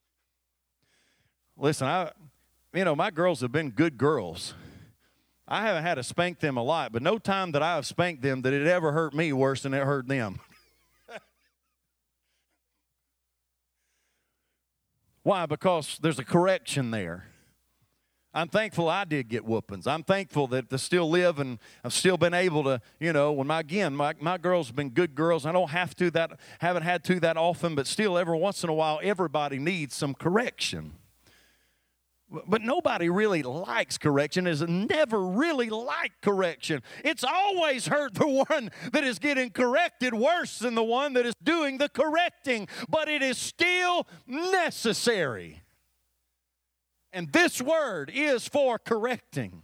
Listen, 1.55 1.85
I, 1.85 2.11
you 2.73 2.85
know, 2.85 2.95
my 2.95 3.11
girls 3.11 3.41
have 3.41 3.51
been 3.51 3.69
good 3.69 3.99
girls. 3.99 4.55
I 5.47 5.61
haven't 5.61 5.83
had 5.83 5.95
to 5.95 6.03
spank 6.03 6.39
them 6.39 6.57
a 6.57 6.63
lot, 6.63 6.91
but 6.91 7.03
no 7.03 7.19
time 7.19 7.51
that 7.51 7.61
I 7.61 7.75
have 7.75 7.85
spanked 7.85 8.23
them 8.23 8.41
that 8.41 8.51
it 8.51 8.65
ever 8.65 8.93
hurt 8.93 9.13
me 9.13 9.31
worse 9.31 9.61
than 9.61 9.75
it 9.75 9.83
hurt 9.83 10.07
them. 10.07 10.39
Why? 15.27 15.45
Because 15.45 15.99
there's 16.01 16.19
a 16.19 16.23
correction 16.23 16.89
there. 16.89 17.25
I'm 18.33 18.47
thankful 18.47 18.87
I 18.87 19.03
did 19.03 19.27
get 19.27 19.43
whoopings. 19.43 19.85
I'm 19.85 20.03
thankful 20.03 20.47
that 20.47 20.69
to 20.69 20.77
still 20.77 21.09
live 21.09 21.39
and 21.39 21.59
I've 21.83 21.91
still 21.91 22.15
been 22.15 22.33
able 22.33 22.63
to, 22.63 22.79
you 22.97 23.11
know, 23.11 23.33
when 23.33 23.45
my 23.45 23.59
again, 23.59 23.93
my, 23.93 24.13
my 24.21 24.37
girls 24.37 24.67
have 24.67 24.77
been 24.77 24.91
good 24.91 25.15
girls. 25.15 25.45
I 25.45 25.51
don't 25.51 25.71
have 25.71 25.93
to 25.97 26.09
that 26.11 26.39
haven't 26.59 26.83
had 26.83 27.03
to 27.03 27.19
that 27.19 27.35
often, 27.35 27.75
but 27.75 27.87
still 27.87 28.17
every 28.17 28.39
once 28.39 28.63
in 28.63 28.69
a 28.69 28.73
while 28.73 29.01
everybody 29.03 29.59
needs 29.59 29.97
some 29.97 30.13
correction. 30.13 30.93
But 32.29 32.61
nobody 32.61 33.09
really 33.09 33.41
likes 33.41 33.97
correction, 33.97 34.47
has 34.47 34.61
never 34.61 35.25
really 35.25 35.69
liked 35.69 36.21
correction. 36.21 36.83
It's 37.05 37.23
always 37.23 37.87
hurt 37.87 38.15
the 38.15 38.27
one 38.27 38.69
that 38.91 39.05
is 39.05 39.17
getting 39.17 39.49
corrected 39.49 40.13
worse 40.13 40.59
than 40.59 40.75
the 40.75 40.83
one 40.83 41.13
that 41.13 41.25
is 41.25 41.35
doing 41.41 41.77
the 41.77 41.87
correcting, 41.87 42.67
but 42.89 43.07
it 43.07 43.21
is 43.21 43.37
still 43.37 44.07
necessary. 44.25 45.61
And 47.13 47.31
this 47.31 47.61
word 47.61 48.11
is 48.13 48.45
for 48.45 48.77
correcting. 48.77 49.63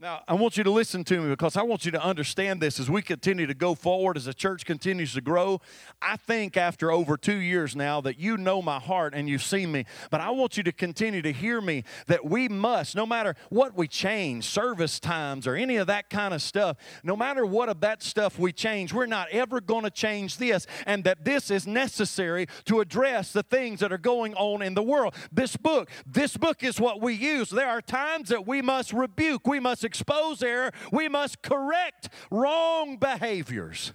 Now, 0.00 0.22
I 0.28 0.34
want 0.34 0.56
you 0.56 0.62
to 0.62 0.70
listen 0.70 1.02
to 1.04 1.20
me 1.20 1.28
because 1.28 1.56
I 1.56 1.62
want 1.62 1.84
you 1.84 1.90
to 1.90 2.00
understand 2.00 2.60
this 2.60 2.78
as 2.78 2.88
we 2.88 3.02
continue 3.02 3.48
to 3.48 3.54
go 3.54 3.74
forward, 3.74 4.16
as 4.16 4.26
the 4.26 4.34
church 4.34 4.64
continues 4.64 5.12
to 5.14 5.20
grow. 5.20 5.60
I 6.00 6.16
think 6.16 6.56
after 6.56 6.92
over 6.92 7.16
two 7.16 7.38
years 7.38 7.74
now 7.74 8.00
that 8.02 8.16
you 8.16 8.36
know 8.36 8.62
my 8.62 8.78
heart 8.78 9.12
and 9.12 9.28
you've 9.28 9.42
seen 9.42 9.72
me, 9.72 9.86
but 10.12 10.20
I 10.20 10.30
want 10.30 10.56
you 10.56 10.62
to 10.62 10.70
continue 10.70 11.20
to 11.22 11.32
hear 11.32 11.60
me 11.60 11.82
that 12.06 12.24
we 12.24 12.46
must, 12.48 12.94
no 12.94 13.06
matter 13.06 13.34
what 13.48 13.76
we 13.76 13.88
change, 13.88 14.44
service 14.44 15.00
times 15.00 15.48
or 15.48 15.56
any 15.56 15.78
of 15.78 15.88
that 15.88 16.10
kind 16.10 16.32
of 16.32 16.42
stuff, 16.42 16.76
no 17.02 17.16
matter 17.16 17.44
what 17.44 17.68
of 17.68 17.80
that 17.80 18.00
stuff 18.00 18.38
we 18.38 18.52
change, 18.52 18.92
we're 18.92 19.06
not 19.06 19.28
ever 19.32 19.60
going 19.60 19.82
to 19.82 19.90
change 19.90 20.36
this, 20.36 20.68
and 20.86 21.02
that 21.02 21.24
this 21.24 21.50
is 21.50 21.66
necessary 21.66 22.46
to 22.66 22.78
address 22.78 23.32
the 23.32 23.42
things 23.42 23.80
that 23.80 23.92
are 23.92 23.98
going 23.98 24.32
on 24.34 24.62
in 24.62 24.74
the 24.74 24.82
world. 24.82 25.12
This 25.32 25.56
book, 25.56 25.90
this 26.06 26.36
book 26.36 26.62
is 26.62 26.78
what 26.78 27.00
we 27.00 27.14
use. 27.14 27.50
There 27.50 27.68
are 27.68 27.82
times 27.82 28.28
that 28.28 28.46
we 28.46 28.62
must 28.62 28.92
rebuke, 28.92 29.44
we 29.44 29.58
must 29.58 29.87
expose 29.88 30.42
error, 30.42 30.70
we 30.92 31.08
must 31.08 31.42
correct 31.42 32.10
wrong 32.30 32.98
behaviors. 32.98 33.92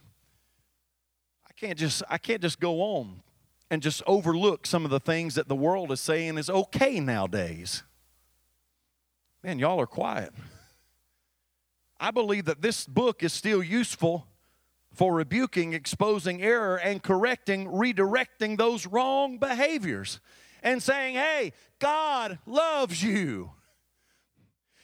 I 1.47 1.53
can't 1.53 1.77
just 1.77 2.03
I 2.09 2.17
can't 2.17 2.41
just 2.41 2.59
go 2.59 2.81
on 2.81 3.21
and 3.69 3.81
just 3.81 4.03
overlook 4.05 4.65
some 4.65 4.85
of 4.85 4.91
the 4.91 4.99
things 4.99 5.35
that 5.35 5.47
the 5.47 5.55
world 5.55 5.91
is 5.91 6.01
saying 6.01 6.37
is 6.37 6.49
okay 6.49 6.99
nowadays. 6.99 7.83
Man, 9.43 9.59
y'all 9.59 9.79
are 9.79 9.87
quiet. 9.87 10.33
I 11.99 12.11
believe 12.11 12.45
that 12.45 12.61
this 12.61 12.85
book 12.85 13.23
is 13.23 13.33
still 13.33 13.63
useful 13.63 14.27
for 14.93 15.13
rebuking, 15.13 15.73
exposing 15.73 16.41
error, 16.41 16.77
and 16.77 17.01
correcting, 17.01 17.67
redirecting 17.67 18.57
those 18.57 18.85
wrong 18.85 19.37
behaviors 19.37 20.19
and 20.61 20.81
saying, 20.81 21.15
hey, 21.15 21.53
God 21.79 22.39
loves 22.45 23.03
you. 23.03 23.51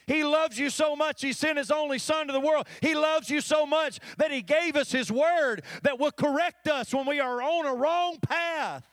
He 0.09 0.23
loves 0.23 0.57
you 0.57 0.71
so 0.71 0.95
much, 0.95 1.21
He 1.21 1.33
sent 1.33 1.59
His 1.59 1.69
only 1.69 1.99
Son 1.99 2.25
to 2.25 2.33
the 2.33 2.39
world. 2.39 2.67
He 2.81 2.95
loves 2.95 3.29
you 3.29 3.41
so 3.41 3.67
much 3.67 3.99
that 4.17 4.31
He 4.31 4.41
gave 4.41 4.75
us 4.75 4.91
His 4.91 5.11
Word 5.11 5.61
that 5.83 5.99
will 5.99 6.11
correct 6.11 6.67
us 6.67 6.91
when 6.91 7.05
we 7.05 7.19
are 7.19 7.39
on 7.43 7.67
a 7.67 7.75
wrong 7.75 8.17
path. 8.19 8.83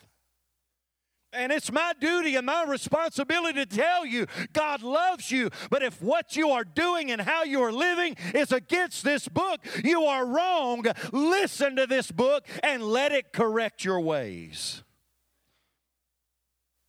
And 1.33 1.51
it's 1.51 1.73
my 1.73 1.95
duty 1.99 2.37
and 2.37 2.45
my 2.45 2.65
responsibility 2.65 3.65
to 3.65 3.67
tell 3.67 4.05
you 4.05 4.27
God 4.53 4.83
loves 4.83 5.31
you. 5.31 5.49
But 5.71 5.83
if 5.83 6.03
what 6.03 6.37
you 6.37 6.51
are 6.51 6.65
doing 6.65 7.11
and 7.11 7.23
how 7.23 7.45
you 7.45 7.63
are 7.63 7.73
living 7.73 8.17
is 8.35 8.53
against 8.53 9.03
this 9.03 9.27
book, 9.27 9.61
you 9.83 10.05
are 10.05 10.27
wrong. 10.27 10.85
Listen 11.13 11.77
to 11.77 11.87
this 11.87 12.11
book 12.11 12.47
and 12.63 12.83
let 12.83 13.13
it 13.13 13.33
correct 13.33 13.87
your 13.87 14.01
ways. 14.01 14.83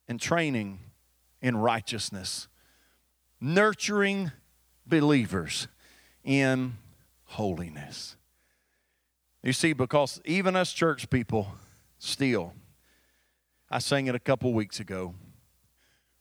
And 0.06 0.20
training 0.20 0.80
in 1.40 1.56
righteousness 1.56 2.48
nurturing 3.40 4.32
believers 4.86 5.68
in 6.24 6.74
holiness. 7.24 8.16
You 9.42 9.52
see, 9.52 9.72
because 9.72 10.20
even 10.24 10.56
us 10.56 10.72
church 10.72 11.08
people 11.10 11.48
still, 11.98 12.54
I 13.70 13.78
sang 13.78 14.06
it 14.06 14.14
a 14.14 14.20
couple 14.20 14.52
weeks 14.52 14.80
ago, 14.80 15.14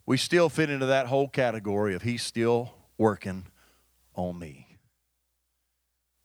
we 0.06 0.18
still 0.18 0.50
fit 0.50 0.70
into 0.70 0.86
that 0.86 1.08
whole 1.08 1.28
category 1.28 1.96
of 1.96 2.04
He's 2.04 2.24
still 2.24 2.74
working 2.98 3.46
on 4.16 4.40
me. 4.40 4.78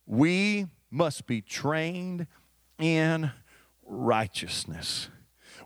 We 0.07 0.67
must 0.91 1.27
be 1.27 1.41
trained 1.41 2.27
in 2.79 3.31
righteousness. 3.85 5.09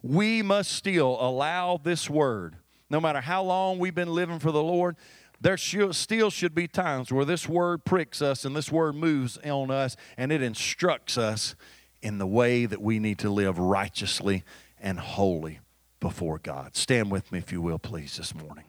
We 0.03 0.43
must 0.43 0.73
still 0.73 1.19
allow 1.21 1.81
this 1.83 2.09
word 2.09 2.57
no 2.91 3.01
matter 3.01 3.21
how 3.21 3.43
long 3.43 3.79
we've 3.79 3.95
been 3.95 4.13
living 4.13 4.39
for 4.39 4.53
the 4.53 4.63
Lord, 4.63 4.97
there 5.41 5.57
still 5.57 6.31
should 6.31 6.55
be 6.55 6.67
times 6.67 7.13
where 7.13 7.25
this 7.25 7.49
word 7.49 7.85
pricks 7.85 8.23
us 8.23 8.45
and 8.45 8.57
this 8.57 8.73
word 8.73 8.95
moves 8.95 9.39
on 9.39 9.71
us 9.71 9.97
and 10.17 10.33
it 10.33 10.43
instructs 10.43 11.19
us 11.19 11.55
in 12.01 12.19
the 12.19 12.27
way 12.27 12.67
that 12.67 12.81
we 12.81 12.99
need 12.99 13.19
to 13.19 13.31
live 13.31 13.59
righteously 13.59 14.45
and 14.81 14.99
holy 14.99 15.61
before 16.01 16.39
God. 16.39 16.77
Stand 16.77 17.11
with 17.11 17.31
me, 17.33 17.39
if 17.39 17.53
you 17.53 17.61
will, 17.61 17.79
please, 17.79 18.17
this 18.17 18.35
morning. 18.35 18.65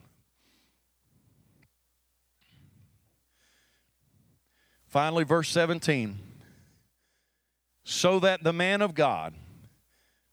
Finally, 4.86 5.24
verse 5.24 5.48
17 5.50 6.18
so 7.90 8.20
that 8.20 8.42
the 8.42 8.52
man 8.52 8.82
of 8.82 8.94
God 8.94 9.32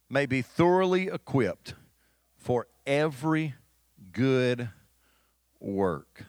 may 0.10 0.26
be 0.26 0.42
thoroughly 0.42 1.08
equipped 1.08 1.74
for 2.36 2.68
every 2.86 3.56
good 4.16 4.70
work. 5.60 6.24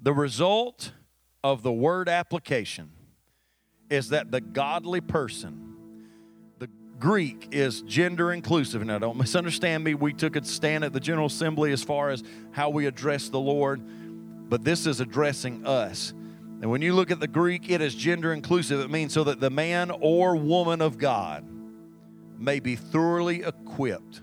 The 0.00 0.12
result 0.12 0.92
of 1.42 1.62
the 1.62 1.72
word 1.72 2.08
application 2.08 2.90
is 3.88 4.10
that 4.10 4.30
the 4.30 4.40
godly 4.40 5.00
person, 5.00 5.76
the 6.58 6.68
Greek 6.98 7.48
is 7.52 7.82
gender 7.82 8.32
inclusive. 8.32 8.84
Now, 8.84 8.98
don't 8.98 9.16
misunderstand 9.16 9.84
me. 9.84 9.94
We 9.94 10.12
took 10.12 10.36
a 10.36 10.44
stand 10.44 10.84
at 10.84 10.92
the 10.92 11.00
General 11.00 11.26
Assembly 11.26 11.72
as 11.72 11.82
far 11.82 12.10
as 12.10 12.22
how 12.50 12.70
we 12.70 12.86
address 12.86 13.28
the 13.28 13.40
Lord, 13.40 13.80
but 14.50 14.64
this 14.64 14.86
is 14.86 15.00
addressing 15.00 15.64
us. 15.64 16.12
And 16.60 16.70
when 16.70 16.82
you 16.82 16.94
look 16.94 17.10
at 17.10 17.20
the 17.20 17.28
Greek, 17.28 17.70
it 17.70 17.80
is 17.80 17.94
gender 17.94 18.32
inclusive. 18.32 18.80
It 18.80 18.90
means 18.90 19.12
so 19.12 19.24
that 19.24 19.38
the 19.38 19.50
man 19.50 19.90
or 20.00 20.34
woman 20.34 20.80
of 20.80 20.98
God 20.98 21.44
may 22.38 22.58
be 22.58 22.74
thoroughly 22.74 23.42
equipped 23.42 24.22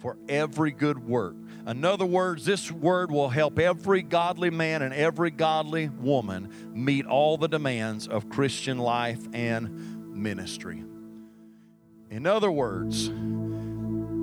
for 0.00 0.16
every 0.28 0.70
good 0.70 0.98
work. 0.98 1.34
In 1.66 1.84
other 1.84 2.06
words, 2.06 2.44
this 2.44 2.70
word 2.70 3.10
will 3.10 3.28
help 3.28 3.58
every 3.58 4.02
godly 4.02 4.50
man 4.50 4.82
and 4.82 4.94
every 4.94 5.32
godly 5.32 5.88
woman 5.88 6.52
meet 6.72 7.06
all 7.06 7.36
the 7.36 7.48
demands 7.48 8.06
of 8.06 8.28
Christian 8.28 8.78
life 8.78 9.18
and 9.32 10.14
ministry. 10.14 10.84
In 12.08 12.24
other 12.24 12.52
words, 12.52 13.10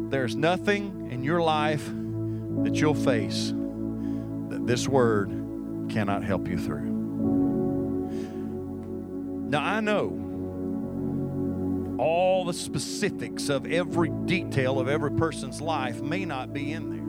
there's 0.10 0.38
nothing 0.38 1.12
in 1.12 1.22
your 1.22 1.42
life 1.42 1.86
that 2.64 2.76
you'll 2.76 2.94
face 2.94 3.52
that 3.52 4.66
this 4.66 4.88
word 4.88 5.30
cannot 5.90 6.24
help 6.24 6.48
you 6.48 6.58
through. 6.58 6.92
Now, 9.50 9.66
I 9.66 9.82
know 9.82 10.20
all 12.00 12.46
the 12.46 12.54
specifics 12.54 13.50
of 13.50 13.66
every 13.66 14.10
detail 14.26 14.80
of 14.80 14.88
every 14.88 15.12
person's 15.12 15.60
life 15.60 16.02
may 16.02 16.24
not 16.24 16.54
be 16.54 16.72
in 16.72 16.90
there. 16.90 17.03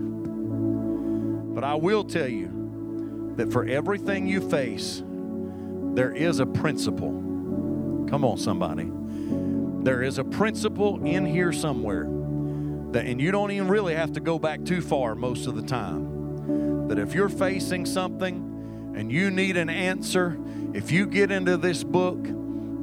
But 1.54 1.64
I 1.64 1.76
will 1.76 2.04
tell 2.04 2.28
you 2.28 3.32
that 3.36 3.52
for 3.52 3.64
everything 3.64 4.26
you 4.26 4.48
face, 4.50 5.02
there 5.94 6.12
is 6.12 6.40
a 6.40 6.46
principle. 6.46 7.12
Come 8.10 8.24
on, 8.24 8.36
somebody. 8.36 8.90
There 9.84 10.02
is 10.02 10.18
a 10.18 10.24
principle 10.24 11.04
in 11.04 11.24
here 11.24 11.52
somewhere 11.52 12.08
that, 12.92 13.06
and 13.06 13.20
you 13.20 13.30
don't 13.30 13.50
even 13.50 13.68
really 13.68 13.94
have 13.94 14.12
to 14.14 14.20
go 14.20 14.38
back 14.38 14.64
too 14.64 14.80
far 14.80 15.14
most 15.14 15.46
of 15.46 15.54
the 15.54 15.62
time. 15.62 16.88
That 16.88 16.98
if 16.98 17.14
you're 17.14 17.28
facing 17.28 17.86
something 17.86 18.92
and 18.96 19.10
you 19.10 19.30
need 19.30 19.56
an 19.56 19.70
answer, 19.70 20.38
if 20.72 20.90
you 20.90 21.06
get 21.06 21.30
into 21.30 21.56
this 21.56 21.84
book, 21.84 22.18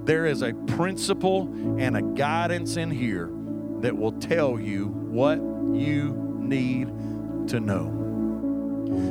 there 0.05 0.25
is 0.25 0.41
a 0.41 0.53
principle 0.53 1.43
and 1.77 1.97
a 1.97 2.01
guidance 2.01 2.77
in 2.77 2.89
here 2.89 3.29
that 3.81 3.95
will 3.95 4.13
tell 4.13 4.60
you 4.60 4.88
what 4.88 5.38
you 5.38 6.38
need 6.39 6.88
to 7.49 7.60
know. 7.60 8.01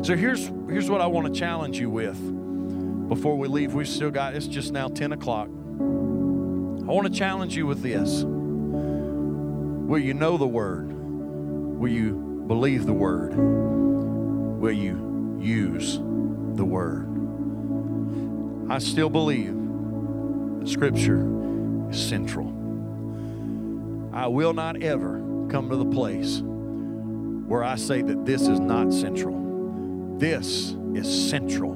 So 0.02 0.16
here's 0.16 0.46
here's 0.68 0.88
what 0.88 1.02
I 1.02 1.06
want 1.06 1.32
to 1.32 1.38
challenge 1.38 1.78
you 1.78 1.90
with 1.90 2.18
before 3.08 3.36
we 3.36 3.48
leave. 3.48 3.74
We've 3.74 3.86
still 3.86 4.10
got 4.10 4.34
it's 4.34 4.46
just 4.46 4.72
now 4.72 4.88
10 4.88 5.12
o'clock. 5.12 5.48
I 5.48 6.92
want 6.92 7.06
to 7.06 7.12
challenge 7.12 7.54
you 7.54 7.66
with 7.66 7.82
this. 7.82 8.24
Will 8.24 9.98
you 9.98 10.14
know 10.14 10.38
the 10.38 10.46
word? 10.46 10.90
Will 10.90 11.90
you 11.90 12.44
believe 12.46 12.86
the 12.86 12.94
word? 12.94 13.34
Will 13.36 14.72
you 14.72 15.38
use 15.40 15.98
the 15.98 16.64
word? 16.64 17.08
I 18.70 18.78
still 18.78 19.10
believe 19.10 19.54
that 20.60 20.68
Scripture 20.68 21.90
is 21.90 22.00
central. 22.00 22.48
I 24.14 24.28
will 24.28 24.54
not 24.54 24.82
ever 24.82 25.18
come 25.50 25.68
to 25.68 25.76
the 25.76 25.84
place 25.84 26.40
where 26.40 27.64
I 27.64 27.74
say 27.74 28.00
that 28.02 28.24
this 28.24 28.42
is 28.42 28.60
not 28.60 28.92
central 28.92 29.49
This 30.20 30.76
is 30.94 31.30
central 31.30 31.72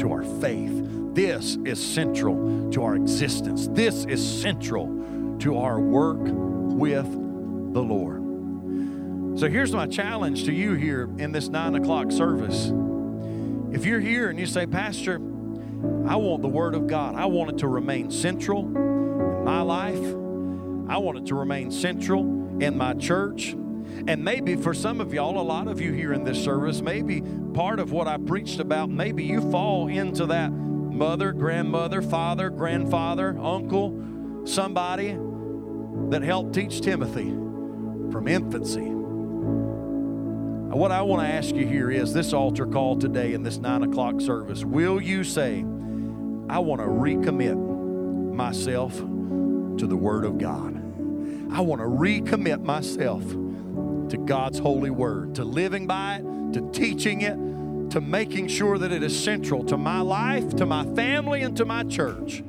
to 0.00 0.10
our 0.10 0.24
faith. 0.40 0.82
This 1.14 1.58
is 1.64 1.80
central 1.80 2.68
to 2.72 2.82
our 2.82 2.96
existence. 2.96 3.68
This 3.68 4.04
is 4.06 4.42
central 4.42 5.36
to 5.38 5.58
our 5.58 5.78
work 5.78 6.18
with 6.20 7.08
the 7.72 7.80
Lord. 7.80 9.38
So 9.38 9.48
here's 9.48 9.70
my 9.70 9.86
challenge 9.86 10.42
to 10.46 10.52
you 10.52 10.74
here 10.74 11.08
in 11.18 11.30
this 11.30 11.46
nine 11.46 11.76
o'clock 11.76 12.10
service. 12.10 12.72
If 13.72 13.86
you're 13.86 14.00
here 14.00 14.28
and 14.28 14.40
you 14.40 14.46
say, 14.46 14.66
Pastor, 14.66 15.14
I 16.04 16.16
want 16.16 16.42
the 16.42 16.48
Word 16.48 16.74
of 16.74 16.88
God, 16.88 17.14
I 17.14 17.26
want 17.26 17.50
it 17.50 17.58
to 17.58 17.68
remain 17.68 18.10
central 18.10 18.62
in 18.66 19.44
my 19.44 19.60
life, 19.60 20.04
I 20.88 20.98
want 20.98 21.18
it 21.18 21.26
to 21.26 21.36
remain 21.36 21.70
central 21.70 22.22
in 22.60 22.76
my 22.76 22.94
church. 22.94 23.54
And 24.06 24.24
maybe 24.24 24.56
for 24.56 24.74
some 24.74 25.00
of 25.00 25.14
y'all, 25.14 25.40
a 25.40 25.42
lot 25.42 25.68
of 25.68 25.80
you 25.80 25.92
here 25.92 26.12
in 26.12 26.24
this 26.24 26.42
service, 26.42 26.80
maybe 26.80 27.22
part 27.54 27.78
of 27.78 27.92
what 27.92 28.06
I 28.06 28.18
preached 28.18 28.60
about, 28.60 28.90
maybe 28.90 29.24
you 29.24 29.40
fall 29.50 29.88
into 29.88 30.26
that 30.26 30.50
mother, 30.50 31.32
grandmother, 31.32 32.02
father, 32.02 32.50
grandfather, 32.50 33.36
uncle, 33.38 34.42
somebody 34.44 35.18
that 36.10 36.22
helped 36.22 36.54
teach 36.54 36.80
Timothy 36.80 37.30
from 38.10 38.28
infancy. 38.28 38.90
What 40.74 40.90
I 40.90 41.02
want 41.02 41.22
to 41.22 41.28
ask 41.28 41.54
you 41.54 41.66
here 41.66 41.90
is 41.90 42.12
this 42.12 42.32
altar 42.32 42.66
call 42.66 42.96
today 42.96 43.32
in 43.32 43.44
this 43.44 43.58
nine 43.58 43.84
o'clock 43.84 44.20
service. 44.20 44.64
Will 44.64 45.00
you 45.00 45.22
say, 45.22 45.60
I 46.48 46.58
want 46.58 46.80
to 46.80 46.88
recommit 46.88 47.56
myself 48.34 48.96
to 48.98 49.86
the 49.86 49.96
Word 49.96 50.24
of 50.24 50.36
God? 50.38 50.74
I 51.52 51.60
want 51.60 51.80
to 51.80 51.86
recommit 51.86 52.64
myself 52.64 53.22
to 54.14 54.20
God's 54.20 54.60
holy 54.60 54.90
Word, 54.90 55.34
to 55.34 55.44
living 55.44 55.88
by 55.88 56.16
it, 56.16 56.52
to 56.54 56.70
teaching 56.72 57.22
it, 57.22 57.34
to 57.90 58.00
making 58.00 58.46
sure 58.46 58.78
that 58.78 58.92
it 58.92 59.02
is 59.02 59.18
central 59.18 59.64
to 59.64 59.76
my 59.76 60.00
life, 60.00 60.54
to 60.56 60.66
my 60.66 60.84
family, 60.94 61.42
and 61.42 61.56
to 61.56 61.64
my 61.64 61.82
church. 61.82 62.44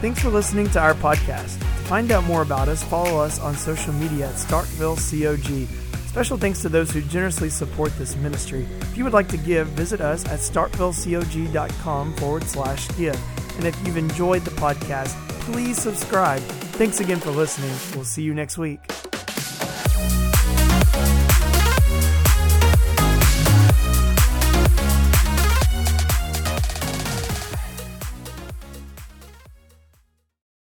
Thanks 0.00 0.20
for 0.20 0.30
listening 0.30 0.70
to 0.70 0.80
our 0.80 0.94
podcast. 0.94 1.58
To 1.58 1.88
find 1.88 2.10
out 2.10 2.24
more 2.24 2.42
about 2.42 2.68
us, 2.68 2.82
follow 2.82 3.20
us 3.20 3.38
on 3.38 3.54
social 3.54 3.92
media 3.92 4.28
at 4.28 4.36
Starkville 4.36 4.96
COG. 4.96 5.68
Special 6.08 6.38
thanks 6.38 6.62
to 6.62 6.68
those 6.70 6.90
who 6.90 7.02
generously 7.02 7.50
support 7.50 7.96
this 7.98 8.16
ministry. 8.16 8.66
If 8.80 8.96
you 8.96 9.04
would 9.04 9.12
like 9.12 9.28
to 9.28 9.36
give, 9.36 9.68
visit 9.68 10.00
us 10.00 10.24
at 10.26 10.40
starkvillecog.com 10.40 12.16
forward 12.16 12.44
slash 12.44 12.88
give. 12.96 13.20
And 13.56 13.66
if 13.66 13.86
you've 13.86 13.98
enjoyed 13.98 14.42
the 14.42 14.50
podcast, 14.52 15.31
please 15.44 15.80
subscribe. 15.80 16.40
Thanks 16.78 17.00
again 17.00 17.18
for 17.18 17.30
listening. 17.30 17.74
We'll 17.94 18.04
see 18.04 18.22
you 18.22 18.34
next 18.34 18.58
week. 18.58 19.11